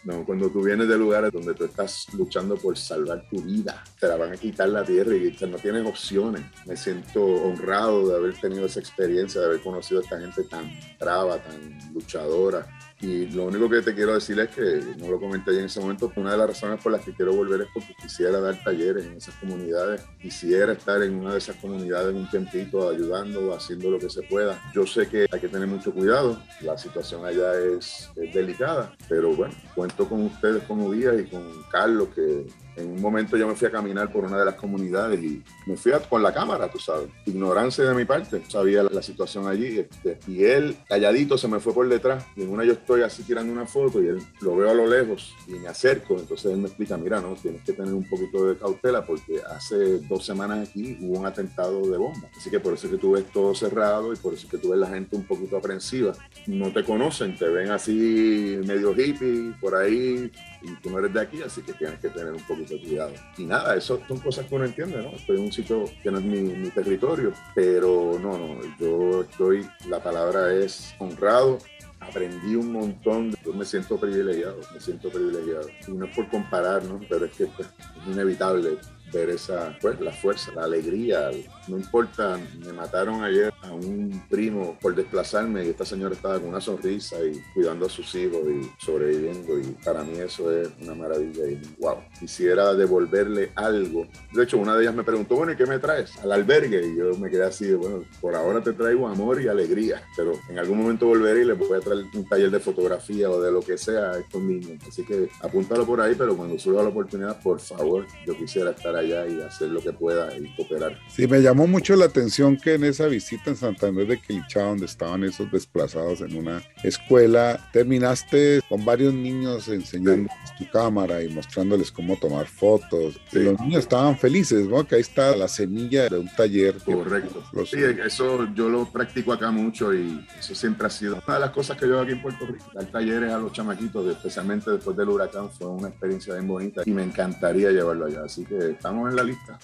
no, 0.07 0.25
cuando 0.25 0.49
tú 0.49 0.63
vienes 0.63 0.87
de 0.87 0.97
lugares 0.97 1.33
donde 1.33 1.53
tú 1.53 1.65
estás 1.65 2.07
luchando 2.13 2.55
por 2.55 2.77
salvar 2.77 3.27
tu 3.29 3.41
vida, 3.41 3.83
te 3.99 4.07
la 4.07 4.15
van 4.15 4.31
a 4.31 4.37
quitar 4.37 4.69
la 4.69 4.85
tierra 4.85 5.13
y 5.13 5.35
no 5.45 5.57
tienes 5.57 5.85
opciones. 5.85 6.43
Me 6.65 6.77
siento 6.77 7.21
honrado 7.21 8.07
de 8.07 8.15
haber 8.15 8.39
tenido 8.39 8.67
esa 8.67 8.79
experiencia, 8.79 9.41
de 9.41 9.47
haber 9.47 9.61
conocido 9.61 9.99
a 9.99 10.03
esta 10.03 10.17
gente 10.17 10.45
tan 10.45 10.71
brava, 10.97 11.43
tan 11.43 11.93
luchadora, 11.93 12.65
y 12.99 13.27
lo 13.27 13.45
único 13.45 13.69
que 13.69 13.81
te 13.81 13.93
quiero 13.93 14.15
decir 14.15 14.39
es 14.39 14.49
que, 14.49 14.81
no 14.97 15.11
lo 15.11 15.19
comenté 15.19 15.51
en 15.51 15.65
ese 15.65 15.79
momento, 15.79 16.11
una 16.15 16.31
de 16.31 16.37
las 16.37 16.47
razones 16.47 16.81
por 16.81 16.91
las 16.91 17.05
que 17.05 17.13
quiero 17.13 17.33
volver 17.33 17.61
es 17.61 17.67
porque 17.73 17.93
quisiera 18.01 18.39
dar 18.39 18.63
talleres 18.63 19.05
en 19.05 19.13
esas 19.13 19.35
comunidades, 19.35 20.01
quisiera 20.19 20.73
estar 20.73 21.03
en 21.03 21.15
una 21.15 21.33
de 21.33 21.37
esas 21.37 21.57
comunidades 21.57 22.15
un 22.15 22.27
tiempito 22.29 22.89
ayudando, 22.89 23.53
haciendo 23.53 23.91
lo 23.91 23.99
que 23.99 24.09
se 24.09 24.23
pueda. 24.23 24.59
Yo 24.73 24.87
sé 24.87 25.07
que 25.07 25.27
hay 25.31 25.39
que 25.39 25.47
tener 25.47 25.67
mucho 25.67 25.93
cuidado, 25.93 26.41
la 26.61 26.77
situación 26.77 27.23
allá 27.23 27.53
es, 27.59 28.09
es 28.15 28.33
delicada, 28.33 28.95
pero 29.07 29.35
bueno, 29.35 29.53
cuento 29.75 30.09
con 30.09 30.23
ustedes 30.25 30.63
como 30.63 30.89
guías 30.89 31.19
y 31.19 31.25
con 31.25 31.63
Carlos 31.71 32.09
que 32.15 32.47
en 32.77 32.91
un 32.91 33.01
momento 33.01 33.35
yo 33.37 33.47
me 33.47 33.55
fui 33.55 33.67
a 33.67 33.71
caminar 33.71 34.11
por 34.11 34.23
una 34.23 34.37
de 34.37 34.45
las 34.45 34.55
comunidades 34.55 35.21
y 35.21 35.43
me 35.65 35.75
fui 35.75 35.91
con 36.09 36.21
la 36.21 36.31
cámara, 36.31 36.69
tú 36.71 36.77
sabes. 36.77 37.09
Ignorancia 37.25 37.83
de 37.83 37.95
mi 37.95 38.05
parte, 38.05 38.41
sabía 38.47 38.83
la, 38.83 39.01
situación 39.01 39.47
allí. 39.47 39.79
Este, 39.79 40.19
y 40.27 40.43
él, 40.43 40.77
calladito, 40.87 41.37
se 41.37 41.47
me 41.47 41.59
fue 41.59 41.73
por 41.73 41.87
detrás. 41.89 42.25
Y 42.35 42.43
en 42.43 42.49
una 42.49 42.63
yo 42.63 42.73
estoy 42.73 43.01
así 43.01 43.23
tirando 43.23 43.51
una 43.51 43.65
foto 43.65 44.01
y 44.01 44.07
él 44.07 44.19
lo 44.41 44.55
veo 44.55 44.69
a 44.69 44.73
lo 44.73 44.87
lejos 44.87 45.33
y 45.47 45.53
me 45.53 45.67
acerco. 45.67 46.17
Entonces 46.19 46.51
él 46.51 46.57
me 46.57 46.67
explica, 46.67 46.97
mira, 46.97 47.19
no, 47.19 47.33
tienes 47.35 47.63
que 47.63 47.73
tener 47.73 47.93
un 47.93 48.07
poquito 48.07 48.47
de 48.47 48.57
cautela 48.57 49.05
porque 49.05 49.41
hace 49.49 49.99
dos 49.99 50.25
semanas 50.25 50.69
aquí 50.69 50.97
hubo 51.01 51.19
un 51.19 51.25
atentado 51.25 51.89
de 51.89 51.97
bomba. 51.97 52.29
Así 52.37 52.49
que 52.49 52.59
por 52.59 52.73
eso 52.73 52.87
es 52.87 52.93
que 52.93 52.99
tú 52.99 53.11
ves 53.11 53.25
todo 53.31 53.55
cerrado 53.55 54.13
y 54.13 54.17
por 54.17 54.33
eso 54.33 54.45
es 54.45 54.51
que 54.51 54.57
tú 54.57 54.69
ves 54.69 54.79
la 54.79 54.87
gente 54.87 55.15
un 55.15 55.25
poquito 55.25 55.57
aprensiva. 55.57 56.13
No 56.45 56.71
te 56.71 56.83
conocen, 56.83 57.35
te 57.37 57.47
ven 57.47 57.71
así 57.71 58.59
medio 58.65 58.93
hippie, 58.93 59.53
por 59.59 59.75
ahí, 59.75 60.31
y 60.61 60.73
tú 60.75 60.89
no 60.89 60.99
eres 60.99 61.13
de 61.13 61.21
aquí, 61.21 61.41
así 61.41 61.61
que 61.61 61.73
tienes 61.73 61.99
que 61.99 62.09
tener 62.09 62.33
un 62.33 62.41
poquito 62.41 62.73
de 62.73 62.81
cuidado. 62.81 63.13
Y 63.37 63.45
nada, 63.45 63.75
eso 63.75 64.01
son 64.07 64.19
cosas 64.19 64.45
que 64.45 64.55
uno 64.55 64.65
entiende, 64.65 64.97
¿no? 64.97 65.09
Estoy 65.09 65.37
en 65.37 65.43
un 65.43 65.51
sitio 65.51 65.85
que 66.01 66.11
no 66.11 66.19
es 66.19 66.23
mi, 66.25 66.69
territorio, 66.69 67.33
pero 67.55 68.19
no, 68.21 68.37
no, 68.37 68.59
yo 68.79 69.21
estoy, 69.21 69.67
la 69.87 70.01
palabra 70.01 70.53
es 70.53 70.93
honrado, 70.99 71.57
aprendí 71.99 72.55
un 72.55 72.71
montón, 72.71 73.35
yo 73.43 73.53
me 73.53 73.65
siento 73.65 73.99
privilegiado, 73.99 74.59
me 74.73 74.79
siento 74.79 75.09
privilegiado. 75.09 75.67
Y 75.87 75.91
no 75.91 76.05
es 76.05 76.15
por 76.15 76.29
comparar, 76.29 76.83
¿no? 76.83 76.99
Pero 77.09 77.25
es 77.25 77.31
que 77.31 77.45
pues, 77.47 77.67
es 77.67 78.07
inevitable 78.07 78.77
ver 79.11 79.29
esa, 79.29 79.77
pues, 79.81 79.99
la 79.99 80.11
fuerza, 80.11 80.51
la 80.53 80.63
alegría. 80.63 81.29
No 81.67 81.77
importa, 81.77 82.39
me 82.65 82.73
mataron 82.73 83.23
ayer 83.23 83.53
a 83.61 83.71
un 83.71 84.23
primo 84.29 84.77
por 84.81 84.95
desplazarme 84.95 85.65
y 85.65 85.69
esta 85.69 85.85
señora 85.85 86.15
estaba 86.15 86.39
con 86.39 86.49
una 86.49 86.61
sonrisa 86.61 87.17
y 87.23 87.41
cuidando 87.53 87.85
a 87.85 87.89
sus 87.89 88.13
hijos 88.15 88.41
y 88.47 88.69
sobreviviendo. 88.83 89.59
Y 89.59 89.75
para 89.83 90.03
mí 90.03 90.17
eso 90.17 90.51
es 90.51 90.69
una 90.81 90.95
maravilla 90.95 91.47
y 91.47 91.61
wow. 91.79 91.97
Quisiera 92.19 92.73
devolverle 92.73 93.51
algo. 93.55 94.07
De 94.33 94.43
hecho, 94.43 94.57
una 94.57 94.75
de 94.75 94.83
ellas 94.83 94.95
me 94.95 95.03
preguntó, 95.03 95.35
bueno, 95.35 95.51
¿y 95.51 95.55
qué 95.55 95.65
me 95.65 95.79
traes? 95.79 96.17
Al 96.19 96.31
albergue. 96.31 96.87
Y 96.87 96.97
yo 96.97 97.17
me 97.17 97.29
quedé 97.29 97.45
así, 97.45 97.73
bueno, 97.73 98.03
por 98.21 98.35
ahora 98.35 98.61
te 98.61 98.73
traigo 98.73 99.07
amor 99.07 99.41
y 99.41 99.47
alegría, 99.47 100.01
pero 100.15 100.33
en 100.49 100.59
algún 100.59 100.79
momento 100.79 101.07
volveré 101.07 101.41
y 101.41 101.45
le 101.45 101.53
voy 101.53 101.77
a 101.77 101.81
traer 101.81 102.05
un 102.13 102.25
taller 102.27 102.51
de 102.51 102.59
fotografía 102.59 103.29
o 103.29 103.41
de 103.41 103.51
lo 103.51 103.61
que 103.61 103.77
sea 103.77 104.11
a 104.11 104.19
estos 104.19 104.41
niños. 104.41 104.81
Así 104.87 105.03
que 105.03 105.29
apúntalo 105.41 105.85
por 105.85 106.01
ahí, 106.01 106.15
pero 106.15 106.35
cuando 106.35 106.57
surja 106.57 106.83
la 106.83 106.89
oportunidad, 106.89 107.41
por 107.41 107.59
favor, 107.59 108.05
yo 108.25 108.35
quisiera 108.35 108.71
estar 108.71 108.95
allá 108.97 109.27
y 109.27 109.41
hacer 109.41 109.69
lo 109.69 109.81
que 109.81 109.93
pueda 109.93 110.35
y 110.37 110.53
cooperar. 110.55 110.97
Sí, 111.09 111.27
me 111.27 111.41
llamó 111.41 111.67
mucho 111.67 111.95
la 111.95 112.05
atención 112.05 112.57
que 112.57 112.75
en 112.75 112.83
esa 112.83 113.07
visita 113.07 113.49
en 113.49 113.55
Santander 113.55 114.07
de 114.07 114.21
Quilichao, 114.21 114.69
donde 114.69 114.85
estaban 114.85 115.23
esos 115.23 115.51
desplazados 115.51 116.21
en 116.21 116.35
una 116.35 116.61
escuela, 116.83 117.69
terminaste 117.71 118.61
con 118.69 118.83
varios 118.85 119.13
niños 119.13 119.67
enseñando 119.67 120.29
tu 120.57 120.69
cámara 120.69 121.21
y 121.21 121.29
mostrándoles 121.29 121.91
cómo 121.91 122.17
tomar 122.17 122.47
fotos. 122.47 123.19
Y 123.31 123.39
los 123.39 123.59
niños 123.59 123.79
estaban 123.79 124.17
felices, 124.17 124.67
¿no? 124.67 124.85
Que 124.85 124.95
ahí 124.95 125.01
está 125.01 125.35
la 125.35 125.47
semilla 125.47 126.09
de 126.09 126.19
un 126.19 126.29
taller. 126.35 126.75
Correcto. 126.83 127.43
Sí, 127.65 127.77
eso 128.05 128.47
yo 128.53 128.69
lo 128.69 128.91
practico 128.91 129.33
acá 129.33 129.51
mucho 129.51 129.93
y 129.93 130.25
eso 130.39 130.55
siempre 130.55 130.87
ha 130.87 130.89
sido 130.89 131.21
una 131.25 131.35
de 131.35 131.41
las 131.41 131.51
cosas 131.51 131.77
que 131.77 131.87
yo 131.87 131.93
hago 131.93 132.03
aquí 132.03 132.13
en 132.13 132.21
Puerto 132.21 132.45
Rico. 132.45 132.65
Dar 132.73 132.85
talleres 132.85 133.31
a 133.31 133.37
los 133.37 133.51
chamaquitos, 133.51 134.07
especialmente 134.09 134.71
después 134.71 134.95
del 134.97 135.09
huracán, 135.09 135.49
fue 135.51 135.67
una 135.67 135.89
experiencia 135.89 136.33
bien 136.33 136.47
bonita 136.47 136.81
y 136.85 136.91
me 136.91 137.03
encantaría 137.03 137.71
llevarlo 137.71 138.05
allá. 138.05 138.23
Así 138.25 138.45
que 138.45 138.55
estamos 138.87 139.09
en 139.09 139.15
la 139.17 139.23
lista. 139.23 139.59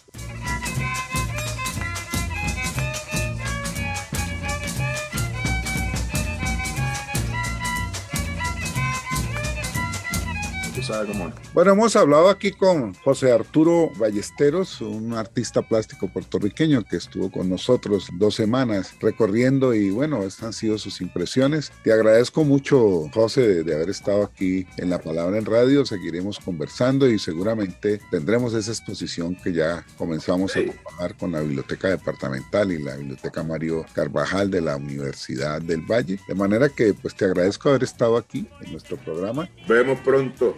Bueno, 11.53 11.71
hemos 11.71 11.95
hablado 11.95 12.29
aquí 12.29 12.51
con 12.51 12.93
José 12.95 13.31
Arturo 13.31 13.89
Ballesteros, 13.97 14.81
un 14.81 15.13
artista 15.13 15.61
plástico 15.61 16.09
puertorriqueño 16.09 16.83
que 16.83 16.97
estuvo 16.97 17.31
con 17.31 17.49
nosotros 17.49 18.09
dos 18.13 18.35
semanas 18.35 18.93
recorriendo 18.99 19.73
y 19.73 19.91
bueno, 19.91 20.23
estas 20.23 20.43
han 20.43 20.53
sido 20.53 20.77
sus 20.77 20.99
impresiones. 20.99 21.71
Te 21.83 21.93
agradezco 21.93 22.43
mucho, 22.43 23.09
José, 23.13 23.63
de, 23.63 23.73
haber 23.73 23.89
estado 23.89 24.23
aquí 24.23 24.67
en 24.77 24.89
La 24.89 24.99
Palabra 24.99 25.37
en 25.37 25.45
Radio. 25.45 25.85
Seguiremos 25.85 26.39
conversando 26.39 27.09
y 27.09 27.17
seguramente 27.17 28.01
tendremos 28.11 28.53
esa 28.53 28.71
exposición 28.71 29.35
que 29.35 29.53
ya 29.53 29.85
comenzamos 29.97 30.55
a 30.57 30.63
trabajar 30.63 31.15
con 31.15 31.31
la 31.31 31.39
Biblioteca 31.39 31.89
Departamental 31.89 32.71
y 32.71 32.83
la 32.83 32.97
Biblioteca 32.97 33.41
Mario 33.43 33.85
Carvajal 33.93 34.51
de 34.51 34.61
la 34.61 34.75
Universidad 34.75 35.61
del 35.61 35.81
Valle. 35.81 36.19
De 36.27 36.35
manera 36.35 36.67
que 36.67 36.93
pues 36.93 37.15
te 37.15 37.25
agradezco 37.25 37.69
haber 37.69 37.83
estado 37.83 38.17
aquí 38.17 38.47
en 38.61 38.71
nuestro 38.73 38.97
programa. 38.97 39.49
Vemos 39.67 39.99
pronto. 40.01 40.55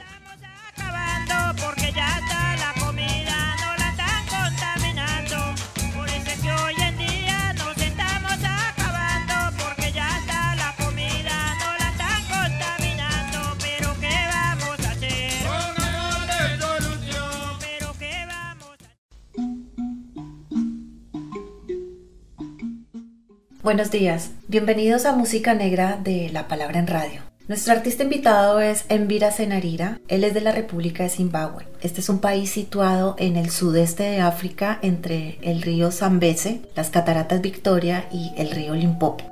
Buenos 23.65 23.89
días, 23.89 24.29
bienvenidos 24.47 25.07
a 25.07 25.13
Música 25.13 25.55
Negra 25.55 25.97
de 25.99 26.29
La 26.31 26.47
Palabra 26.47 26.77
en 26.77 26.85
Radio. 26.85 27.21
Nuestro 27.47 27.73
artista 27.73 28.03
invitado 28.03 28.59
es 28.59 28.85
Envira 28.89 29.31
Senarira, 29.31 29.99
él 30.07 30.23
es 30.23 30.35
de 30.35 30.41
la 30.41 30.51
República 30.51 31.01
de 31.01 31.09
Zimbabue. 31.09 31.65
Este 31.81 31.99
es 32.01 32.09
un 32.09 32.19
país 32.19 32.51
situado 32.51 33.15
en 33.17 33.37
el 33.37 33.49
sudeste 33.49 34.03
de 34.03 34.21
África 34.21 34.77
entre 34.83 35.39
el 35.41 35.63
río 35.63 35.91
Zambeze, 35.91 36.61
las 36.75 36.91
cataratas 36.91 37.41
Victoria 37.41 38.07
y 38.11 38.33
el 38.37 38.51
río 38.51 38.75
Limpopo. 38.75 39.25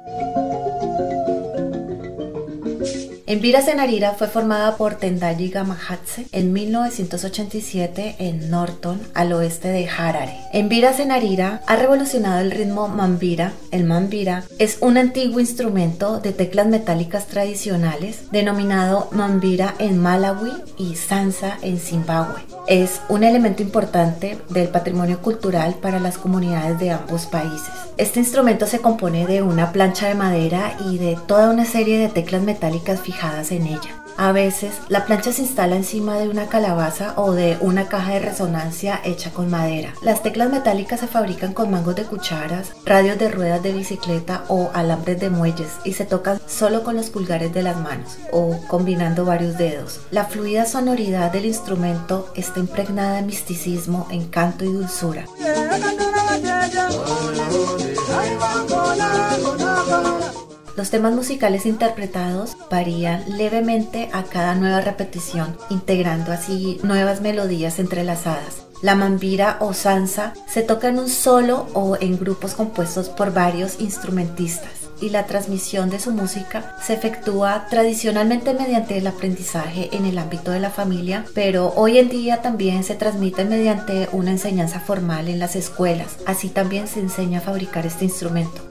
Envira 3.25 3.61
Senarira 3.61 4.11
fue 4.11 4.27
formada 4.27 4.75
por 4.75 4.95
Tendayi 4.95 5.47
Gamahatse 5.49 6.27
en 6.33 6.51
1987 6.51 8.17
en 8.19 8.51
Norton, 8.51 8.99
al 9.13 9.31
oeste 9.31 9.69
de 9.69 9.87
Harare. 9.87 10.35
Envira 10.51 10.91
Senarira 10.91 11.61
ha 11.65 11.77
revolucionado 11.77 12.41
el 12.41 12.51
ritmo 12.51 12.89
mambira. 12.89 13.53
El 13.71 13.85
mambira 13.85 14.43
es 14.59 14.77
un 14.81 14.97
antiguo 14.97 15.39
instrumento 15.39 16.19
de 16.19 16.33
teclas 16.33 16.67
metálicas 16.67 17.27
tradicionales 17.27 18.29
denominado 18.31 19.07
mambira 19.11 19.73
en 19.79 19.99
Malawi 19.99 20.51
y 20.77 20.97
sansa 20.97 21.57
en 21.61 21.79
Zimbabue. 21.79 22.52
Es 22.67 23.01
un 23.09 23.23
elemento 23.23 23.61
importante 23.61 24.39
del 24.49 24.69
patrimonio 24.69 25.19
cultural 25.19 25.75
para 25.81 25.99
las 25.99 26.17
comunidades 26.17 26.79
de 26.79 26.91
ambos 26.91 27.25
países. 27.25 27.73
Este 27.97 28.21
instrumento 28.21 28.67
se 28.67 28.79
compone 28.79 29.27
de 29.27 29.41
una 29.41 29.73
plancha 29.73 30.07
de 30.07 30.15
madera 30.15 30.77
y 30.89 30.97
de 30.97 31.17
toda 31.27 31.49
una 31.49 31.65
serie 31.65 31.97
de 31.97 32.07
teclas 32.07 32.41
metálicas 32.41 33.01
fijadas 33.01 33.51
en 33.51 33.67
ella. 33.67 34.02
A 34.17 34.31
veces 34.31 34.73
la 34.89 35.05
plancha 35.05 35.31
se 35.31 35.41
instala 35.41 35.75
encima 35.75 36.17
de 36.17 36.29
una 36.29 36.47
calabaza 36.47 37.13
o 37.17 37.31
de 37.31 37.57
una 37.61 37.87
caja 37.87 38.13
de 38.13 38.19
resonancia 38.19 38.99
hecha 39.03 39.31
con 39.31 39.49
madera. 39.49 39.93
Las 40.01 40.21
teclas 40.21 40.51
metálicas 40.51 40.99
se 40.99 41.07
fabrican 41.07 41.53
con 41.53 41.71
mangos 41.71 41.95
de 41.95 42.03
cucharas, 42.03 42.71
radios 42.85 43.17
de 43.17 43.29
ruedas 43.29 43.63
de 43.63 43.73
bicicleta 43.73 44.43
o 44.47 44.69
alambres 44.73 45.19
de 45.19 45.29
muelles 45.29 45.69
y 45.83 45.93
se 45.93 46.05
tocan 46.05 46.39
solo 46.47 46.83
con 46.83 46.95
los 46.95 47.09
pulgares 47.09 47.53
de 47.53 47.63
las 47.63 47.77
manos 47.77 48.17
o 48.31 48.59
combinando 48.67 49.25
varios 49.25 49.57
dedos. 49.57 49.99
La 50.11 50.25
fluida 50.25 50.65
sonoridad 50.65 51.31
del 51.31 51.45
instrumento 51.45 52.31
está 52.35 52.59
impregnada 52.59 53.15
de 53.15 53.23
misticismo, 53.23 54.07
encanto 54.11 54.63
y 54.63 54.73
dulzura. 54.73 55.25
Los 60.75 60.89
temas 60.89 61.13
musicales 61.13 61.67
interpretados 61.67 62.57
varían 62.71 63.23
levemente 63.37 64.09
a 64.11 64.23
cada 64.23 64.55
nueva 64.55 64.81
repetición, 64.81 65.55
integrando 65.69 66.31
así 66.31 66.79
nuevas 66.81 67.21
melodías 67.21 67.77
entrelazadas. 67.77 68.63
La 68.81 68.95
mambira 68.95 69.57
o 69.59 69.73
sansa 69.73 70.33
se 70.47 70.63
toca 70.63 70.89
en 70.89 70.99
un 70.99 71.09
solo 71.09 71.67
o 71.73 71.95
en 72.01 72.17
grupos 72.17 72.55
compuestos 72.55 73.09
por 73.09 73.31
varios 73.33 73.79
instrumentistas 73.79 74.83
y 74.99 75.09
la 75.09 75.25
transmisión 75.25 75.89
de 75.89 75.99
su 75.99 76.11
música 76.11 76.75
se 76.81 76.93
efectúa 76.93 77.67
tradicionalmente 77.69 78.53
mediante 78.53 78.97
el 78.97 79.05
aprendizaje 79.05 79.89
en 79.91 80.05
el 80.05 80.17
ámbito 80.17 80.51
de 80.51 80.59
la 80.59 80.69
familia, 80.69 81.25
pero 81.33 81.73
hoy 81.75 81.97
en 81.97 82.09
día 82.09 82.41
también 82.41 82.83
se 82.83 82.95
transmite 82.95 83.45
mediante 83.45 84.09
una 84.11 84.31
enseñanza 84.31 84.79
formal 84.79 85.27
en 85.27 85.39
las 85.39 85.55
escuelas. 85.55 86.17
Así 86.25 86.49
también 86.49 86.87
se 86.87 86.99
enseña 86.99 87.39
a 87.39 87.41
fabricar 87.41 87.85
este 87.85 88.05
instrumento. 88.05 88.61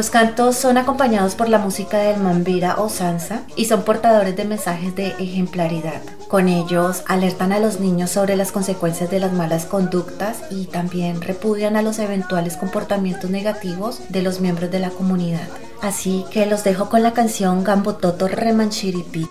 Los 0.00 0.08
cantos 0.08 0.56
son 0.56 0.78
acompañados 0.78 1.34
por 1.34 1.50
la 1.50 1.58
música 1.58 1.98
del 1.98 2.22
mambira 2.22 2.76
o 2.80 2.88
sansa 2.88 3.42
y 3.54 3.66
son 3.66 3.82
portadores 3.82 4.34
de 4.34 4.46
mensajes 4.46 4.96
de 4.96 5.08
ejemplaridad. 5.18 6.00
Con 6.26 6.48
ellos 6.48 7.02
alertan 7.06 7.52
a 7.52 7.58
los 7.58 7.80
niños 7.80 8.08
sobre 8.08 8.34
las 8.34 8.50
consecuencias 8.50 9.10
de 9.10 9.20
las 9.20 9.34
malas 9.34 9.66
conductas 9.66 10.38
y 10.50 10.64
también 10.68 11.20
repudian 11.20 11.76
a 11.76 11.82
los 11.82 11.98
eventuales 11.98 12.56
comportamientos 12.56 13.28
negativos 13.28 14.00
de 14.08 14.22
los 14.22 14.40
miembros 14.40 14.70
de 14.70 14.78
la 14.78 14.88
comunidad. 14.88 15.46
Así 15.82 16.24
que 16.30 16.46
los 16.46 16.64
dejo 16.64 16.88
con 16.88 17.02
la 17.02 17.12
canción 17.12 17.62
Gambototo 17.62 18.26
Remanchiripi. 18.26 19.28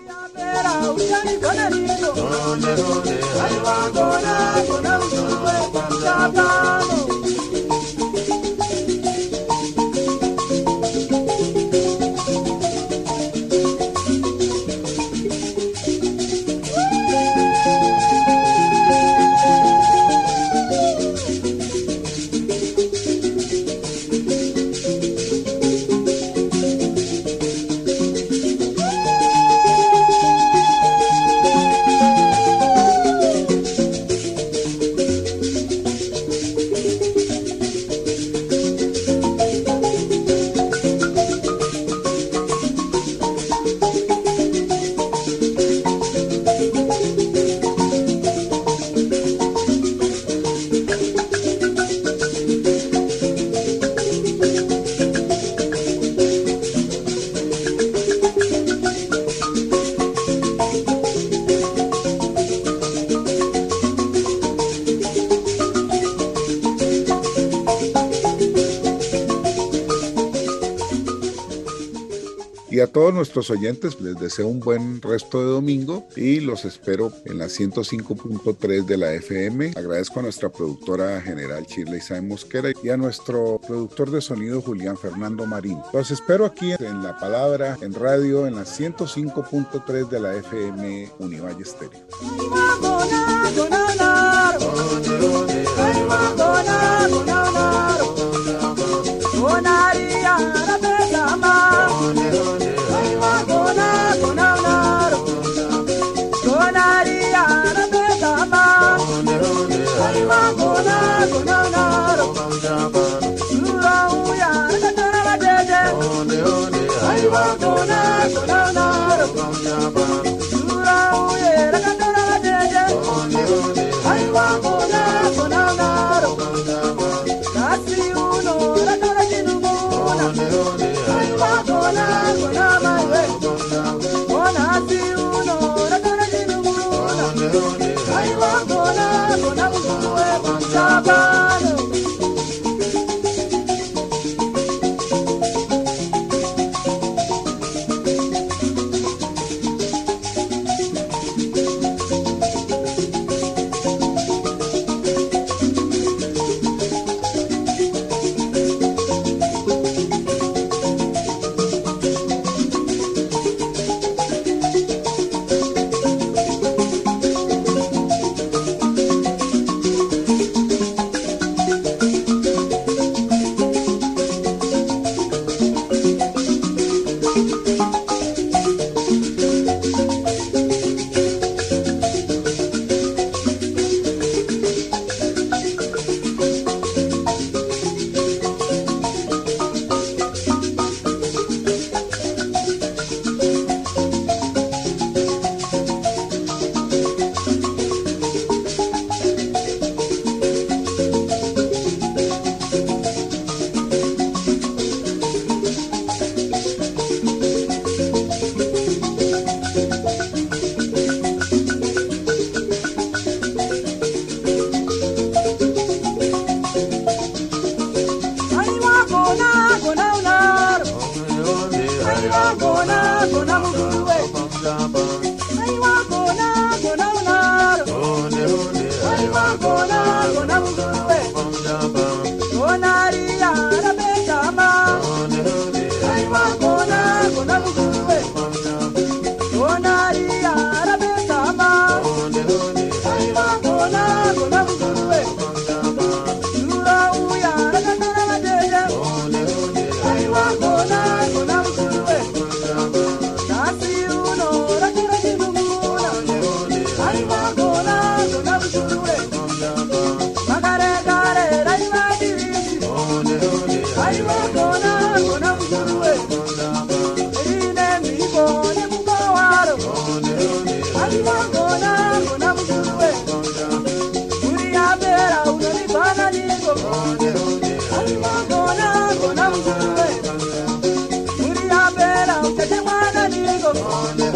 Y 72.80 72.82
a 72.82 72.86
todos 72.86 73.12
nuestros 73.12 73.50
oyentes 73.50 74.00
les 74.00 74.18
deseo 74.18 74.48
un 74.48 74.58
buen 74.58 75.02
resto 75.02 75.38
de 75.38 75.50
domingo 75.50 76.08
y 76.16 76.40
los 76.40 76.64
espero 76.64 77.12
en 77.26 77.36
la 77.36 77.44
105.3 77.44 78.86
de 78.86 78.96
la 78.96 79.12
FM. 79.12 79.74
Agradezco 79.76 80.20
a 80.20 80.22
nuestra 80.22 80.48
productora 80.48 81.20
general 81.20 81.66
Shirley 81.66 82.00
Saez 82.00 82.22
Mosquera 82.22 82.70
y 82.82 82.88
a 82.88 82.96
nuestro 82.96 83.60
productor 83.60 84.10
de 84.10 84.22
sonido 84.22 84.62
Julián 84.62 84.96
Fernando 84.96 85.44
Marín. 85.44 85.78
Los 85.92 86.10
espero 86.10 86.46
aquí 86.46 86.72
en 86.72 87.02
La 87.02 87.18
Palabra, 87.18 87.76
en 87.82 87.92
radio, 87.92 88.46
en 88.46 88.56
la 88.56 88.62
105.3 88.62 90.08
de 90.08 90.18
la 90.18 90.36
FM 90.36 91.10
Univalle 91.18 91.66
Stereo. 91.66 92.00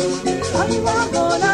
Only 0.05 0.81
one 0.81 1.13
more 1.13 1.54